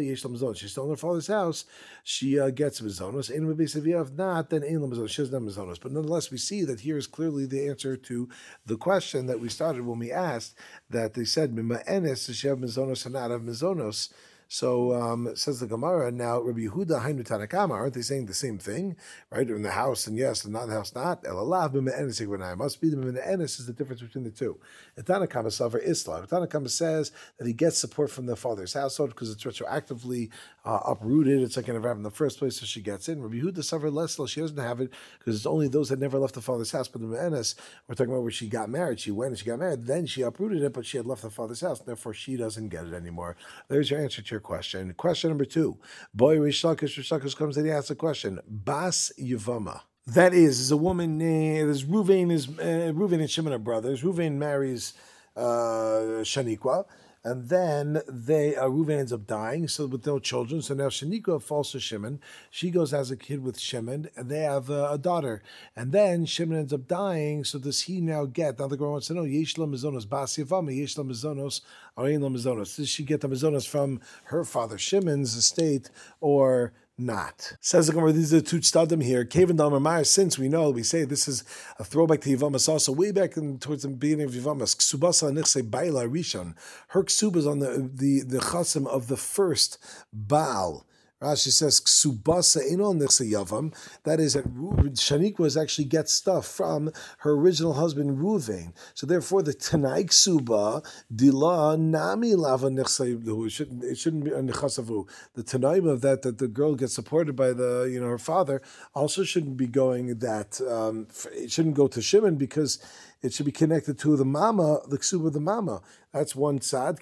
Yesh 0.05 0.25
Lam 0.25 0.53
She's 0.53 0.71
still 0.71 0.85
in 0.85 0.89
her 0.89 0.95
father's 0.95 1.27
house. 1.27 1.65
She 2.03 2.39
uh, 2.39 2.49
gets 2.49 2.81
Mizonos. 2.81 3.33
Ein 3.33 3.47
Bebe 3.47 3.65
Savia, 3.65 4.01
if 4.01 4.11
not, 4.11 4.49
then 4.49 4.63
Ein 4.63 4.81
Lam 4.81 5.07
She 5.07 5.21
doesn't 5.21 5.33
have 5.33 5.41
Mizonos. 5.41 5.79
But 5.79 5.93
nonetheless, 5.93 6.31
we 6.31 6.37
see 6.37 6.63
that 6.65 6.81
here 6.81 6.97
is 6.97 7.07
clearly 7.07 7.45
the 7.45 7.67
answer 7.69 7.95
to 7.95 8.29
the 8.65 8.77
question 8.77 9.27
that 9.27 9.39
we 9.39 9.47
started 9.47 9.85
when 9.85 9.99
we 9.99 10.11
asked 10.11 10.57
that 10.89 11.13
they 11.13 11.23
said, 11.23 11.53
Mima 11.53 11.79
Enes, 11.87 12.25
does 12.25 12.37
she 12.37 12.47
have 12.47 12.57
Mizonos 12.57 13.05
and 13.05 13.13
not 13.13 13.31
have 13.31 13.41
Mizonos? 13.41 14.11
So 14.47 14.93
um, 14.93 15.35
says 15.35 15.59
the 15.59 15.67
Gemara. 15.67 16.11
Now, 16.11 16.39
Rabbi 16.39 16.61
Yehuda 16.61 17.01
Hainu 17.01 17.23
Tanakama, 17.23 17.71
aren't 17.71 17.93
they 17.93 18.01
saying 18.01 18.27
the 18.27 18.33
same 18.33 18.57
thing, 18.57 18.95
right? 19.29 19.47
In 19.47 19.61
the 19.61 19.71
house 19.71 20.07
and 20.07 20.17
yes, 20.17 20.45
and 20.45 20.53
not 20.53 20.63
in 20.63 20.69
the 20.69 20.75
house, 20.75 20.95
not 20.95 21.23
Elalav 21.23 21.73
b'me'enis 21.73 22.57
Must 22.57 22.81
be 22.81 22.89
the 22.89 22.95
b'me'enis 22.97 23.59
is 23.59 23.65
the 23.65 23.73
difference 23.73 24.01
between 24.01 24.23
the 24.23 24.31
two. 24.31 24.57
Tanakama 24.97 25.51
suffer 25.51 25.79
Islam. 25.79 26.25
Tanakama 26.27 26.69
says 26.69 27.11
that 27.37 27.45
he 27.45 27.53
gets 27.53 27.77
support 27.77 28.09
from 28.09 28.25
the 28.25 28.35
father's 28.35 28.73
household 28.73 29.09
because 29.09 29.31
it's 29.31 29.43
retroactively 29.43 30.29
uh, 30.63 30.79
uprooted. 30.85 31.41
It's 31.41 31.57
like 31.57 31.67
an 31.67 31.75
in 31.75 31.85
in 31.85 32.03
the 32.03 32.11
first 32.11 32.39
place, 32.39 32.59
so 32.59 32.65
she 32.65 32.81
gets 32.81 33.09
in. 33.09 33.21
Rabbi 33.21 33.35
Yehuda 33.35 33.63
suffered 33.63 33.91
less. 33.91 34.17
She 34.29 34.39
doesn't 34.39 34.57
have 34.57 34.79
it 34.79 34.91
because 35.19 35.35
it's 35.35 35.45
only 35.45 35.67
those 35.67 35.89
that 35.89 35.99
never 35.99 36.19
left 36.19 36.35
the 36.35 36.41
father's 36.41 36.71
house. 36.71 36.87
But 36.87 37.01
the 37.01 37.07
me'enis, 37.07 37.55
we're 37.87 37.95
talking 37.95 38.11
about 38.11 38.21
where 38.21 38.31
she 38.31 38.47
got 38.47 38.69
married. 38.69 38.99
She 38.99 39.11
went 39.11 39.31
and 39.31 39.39
she 39.39 39.45
got 39.45 39.59
married. 39.59 39.85
Then 39.85 40.05
she 40.05 40.21
uprooted 40.21 40.63
it, 40.63 40.73
but 40.73 40.85
she 40.85 40.97
had 40.97 41.05
left 41.05 41.21
the 41.21 41.29
father's 41.29 41.61
house. 41.61 41.79
Therefore, 41.79 42.13
she 42.13 42.37
doesn't 42.37 42.69
get 42.69 42.85
it 42.85 42.93
anymore. 42.93 43.35
There's 43.67 43.91
your 43.91 44.01
answer 44.01 44.21
to 44.21 44.36
your 44.37 44.41
question. 44.41 44.93
Question 44.93 45.29
number 45.31 45.45
two. 45.45 45.77
Boy 46.13 46.39
Rish 46.39 46.63
Lakish, 46.63 46.95
Rish 46.97 47.09
Lakish 47.09 47.35
comes 47.35 47.57
and 47.57 47.65
he 47.65 47.71
asks 47.71 47.89
a 47.89 47.95
question. 47.95 48.39
Bas 48.47 49.11
Yavama. 49.19 49.81
That 50.05 50.33
is, 50.33 50.59
is 50.59 50.71
a 50.71 50.77
woman, 50.77 51.19
uh, 51.19 51.65
there's 51.65 51.83
Ruvain, 51.83 52.31
is, 52.31 52.47
uh, 52.47 52.61
and 52.61 53.29
Shimon 53.29 53.51
are 53.51 53.57
brothers. 53.57 54.03
Ruvain 54.03 54.33
marries 54.33 54.93
uh, 55.35 56.23
Shaniqua 56.23 56.85
and 57.27 57.49
then 57.49 58.01
they 58.07 58.55
uh, 58.55 58.67
Reuven 58.67 58.99
ends 58.99 59.11
up 59.11 59.27
dying, 59.27 59.67
so 59.67 59.85
with 59.85 60.05
no 60.05 60.17
children. 60.17 60.61
So 60.61 60.73
now 60.73 60.87
Shanika 60.87 61.41
falls 61.41 61.73
to 61.73 61.79
Shimon. 61.81 62.21
She 62.49 62.71
goes 62.71 62.93
as 62.93 63.11
a 63.11 63.17
kid 63.17 63.43
with 63.43 63.59
Shimon, 63.59 64.07
and 64.15 64.29
they 64.29 64.39
have 64.39 64.71
uh, 64.71 64.87
a 64.91 64.97
daughter. 64.97 65.43
And 65.75 65.91
then 65.91 66.25
Shimon 66.25 66.57
ends 66.57 66.71
up 66.71 66.87
dying. 66.87 67.43
So 67.43 67.59
does 67.59 67.81
he 67.81 67.99
now 67.99 68.23
get? 68.23 68.59
Now 68.59 68.67
the 68.67 68.77
girl 68.77 68.93
wants 68.93 69.07
to 69.07 69.13
know 69.13 69.23
Yeshla 69.23 69.67
Mizonos 69.69 70.07
Bas 70.07 70.37
Yavama 70.37 70.71
Yeshla 70.71 71.05
Mizonos 71.05 71.59
Arein 71.97 72.21
Mizonos. 72.21 72.77
Does 72.77 72.87
she 72.87 73.03
get 73.03 73.19
the 73.19 73.27
Mizonos 73.27 73.67
from 73.67 73.99
her 74.25 74.45
father 74.45 74.77
Shimon's 74.77 75.35
estate, 75.35 75.89
or 76.21 76.71
not. 76.97 77.53
Says 77.61 77.87
the 77.87 77.93
Gemara, 77.93 78.11
these 78.11 78.33
are 78.33 78.37
the 78.37 78.43
two 78.43 78.59
stadim 78.59 79.03
here. 79.03 79.23
Kevin 79.23 79.55
Damar 79.55 80.03
since 80.03 80.39
we 80.39 80.49
know, 80.49 80.69
we 80.71 80.83
say 80.83 81.03
this 81.03 81.27
is 81.27 81.43
a 81.77 81.83
throwback 81.83 82.21
to 82.21 82.35
Yivamas 82.35 82.67
also, 82.67 82.91
way 82.91 83.11
back 83.11 83.37
in, 83.37 83.59
towards 83.59 83.83
the 83.83 83.89
beginning 83.89 84.25
of 84.25 84.31
Yivamas. 84.31 84.75
Ksubasa 84.75 85.31
nichse 85.31 85.69
baila 85.69 86.07
rishon. 86.07 86.55
Her 86.89 87.03
ksuba 87.03 87.37
is 87.37 87.47
on 87.47 87.59
the, 87.59 87.89
the, 87.93 88.21
the 88.21 88.39
chasim 88.39 88.87
of 88.87 89.07
the 89.07 89.17
first 89.17 89.77
Baal. 90.11 90.85
Rashi 91.21 91.51
says 91.51 91.79
ksubasa 91.79 92.61
inon 92.71 92.99
yavam. 92.99 93.73
That 94.03 94.19
is 94.19 94.33
that 94.33 94.45
Shanikwa 94.53 95.59
actually 95.59 95.85
gets 95.85 96.13
stuff 96.13 96.45
from 96.45 96.91
her 97.19 97.31
original 97.31 97.73
husband 97.73 98.19
Ruvain. 98.19 98.73
So 98.93 99.07
therefore, 99.07 99.41
the 99.41 99.53
Tanai 99.53 100.03
ksuba 100.03 100.85
dila 101.13 101.79
nami 101.79 102.35
lava 102.35 102.67
It 102.67 103.51
shouldn't 103.51 103.83
it 103.83 103.97
shouldn't 103.97 104.25
be 104.25 104.29
nechasavu. 104.29 105.09
The 105.33 105.43
Tanaim 105.43 105.89
of 105.89 106.01
that 106.01 106.21
that 106.21 106.37
the 106.37 106.47
girl 106.47 106.75
gets 106.75 106.93
supported 106.93 107.35
by 107.35 107.51
the 107.51 107.89
you 107.91 107.99
know 107.99 108.07
her 108.07 108.19
father 108.19 108.61
also 108.93 109.23
shouldn't 109.23 109.57
be 109.57 109.67
going 109.67 110.19
that 110.19 110.61
um, 110.61 111.07
it 111.33 111.51
shouldn't 111.51 111.75
go 111.75 111.87
to 111.87 111.99
Shimon 111.99 112.35
because 112.35 112.77
it 113.21 113.33
should 113.33 113.45
be 113.45 113.51
connected 113.51 113.97
to 113.99 114.15
the 114.15 114.25
mama, 114.25 114.79
the 114.87 114.97
ksuba 114.97 115.27
of 115.27 115.33
the 115.33 115.39
mama. 115.39 115.81
That's 116.13 116.35
one 116.35 116.61
sad. 116.61 116.97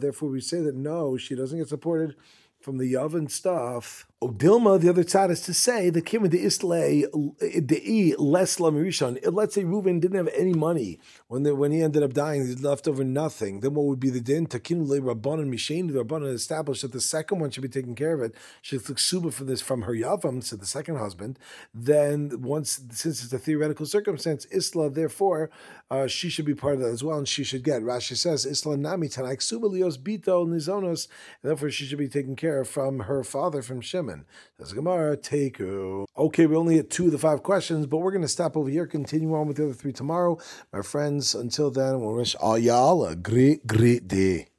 Therefore, 0.00 0.28
we 0.28 0.40
say 0.40 0.60
that 0.60 0.74
no, 0.74 1.16
she 1.16 1.34
doesn't 1.34 1.58
get 1.58 1.68
supported 1.68 2.16
from 2.60 2.78
the 2.78 2.96
oven 2.96 3.28
stuff. 3.28 4.06
Odilma, 4.22 4.78
the 4.78 4.90
other 4.90 5.08
side 5.08 5.30
is 5.30 5.40
to 5.40 5.54
say 5.54 5.88
the 5.88 6.02
kim 6.02 6.28
the 6.28 6.44
islay 6.44 7.06
the 7.40 8.14
less 8.18 8.58
lamirishon. 8.58 9.18
Let's 9.32 9.54
say 9.54 9.64
Reuven 9.64 9.98
didn't 9.98 10.18
have 10.18 10.28
any 10.36 10.52
money 10.52 11.00
when 11.28 11.44
when 11.56 11.72
he 11.72 11.80
ended 11.80 12.02
up 12.02 12.12
dying, 12.12 12.46
he 12.46 12.54
left 12.54 12.86
over 12.86 13.02
nothing. 13.02 13.60
Then 13.60 13.72
what 13.72 13.86
would 13.86 13.98
be 13.98 14.10
the 14.10 14.20
din? 14.20 14.46
Takin 14.46 14.86
le 14.86 15.00
rabbanon 15.00 15.48
mishain. 15.48 15.90
The 15.90 16.04
rabbanon 16.04 16.34
established 16.34 16.82
that 16.82 16.92
the 16.92 17.00
second 17.00 17.38
one 17.38 17.50
should 17.50 17.62
be 17.62 17.68
taking 17.70 17.94
care 17.94 18.12
of 18.12 18.20
it. 18.20 18.34
She 18.60 18.78
took 18.78 18.98
suba 18.98 19.30
for 19.30 19.44
this 19.44 19.62
from 19.62 19.82
her 19.82 19.94
yavam, 19.94 20.44
so 20.44 20.54
the 20.54 20.66
second 20.66 20.96
husband. 20.98 21.38
Then 21.72 22.42
once 22.42 22.78
since 22.90 23.24
it's 23.24 23.32
a 23.32 23.38
theoretical 23.38 23.86
circumstance, 23.86 24.46
isla 24.52 24.90
therefore 24.90 25.48
uh, 25.90 26.08
she 26.08 26.28
should 26.28 26.44
be 26.44 26.54
part 26.54 26.74
of 26.74 26.80
that 26.80 26.90
as 26.90 27.02
well, 27.02 27.16
and 27.16 27.26
she 27.26 27.42
should 27.42 27.64
get. 27.64 27.80
Rashi 27.80 28.18
says 28.18 28.44
isla 28.44 28.76
nami 28.76 29.08
tanaik 29.08 29.40
suba 29.40 29.68
lios 29.68 29.96
bito 29.96 30.46
nizonos. 30.46 31.08
Therefore, 31.42 31.70
she 31.70 31.86
should 31.86 31.98
be 31.98 32.08
taken 32.08 32.36
care 32.36 32.60
of 32.60 32.68
from 32.68 33.00
her 33.00 33.24
father 33.24 33.62
from 33.62 33.80
Shimon. 33.80 34.09
Shimon. 34.10 34.24
Says 34.58 34.72
Gemara, 34.72 35.16
Teku. 35.16 36.06
Okay, 36.16 36.46
we 36.46 36.56
only 36.56 36.76
hit 36.76 36.90
two 36.90 37.06
of 37.06 37.12
the 37.12 37.18
five 37.18 37.42
questions, 37.42 37.86
but 37.86 37.98
we're 37.98 38.10
going 38.10 38.22
to 38.22 38.28
stop 38.28 38.56
over 38.56 38.68
here, 38.68 38.86
continue 38.86 39.34
on 39.34 39.46
with 39.46 39.56
the 39.56 39.64
other 39.64 39.72
three 39.72 39.92
tomorrow. 39.92 40.38
My 40.72 40.82
friends, 40.82 41.34
until 41.34 41.70
then, 41.70 42.00
we'll 42.00 42.14
wish 42.14 42.34
all 42.36 42.58
y'all 42.58 43.04
a 43.04 43.16
great, 43.16 43.66
great 43.66 44.06
day. 44.08 44.49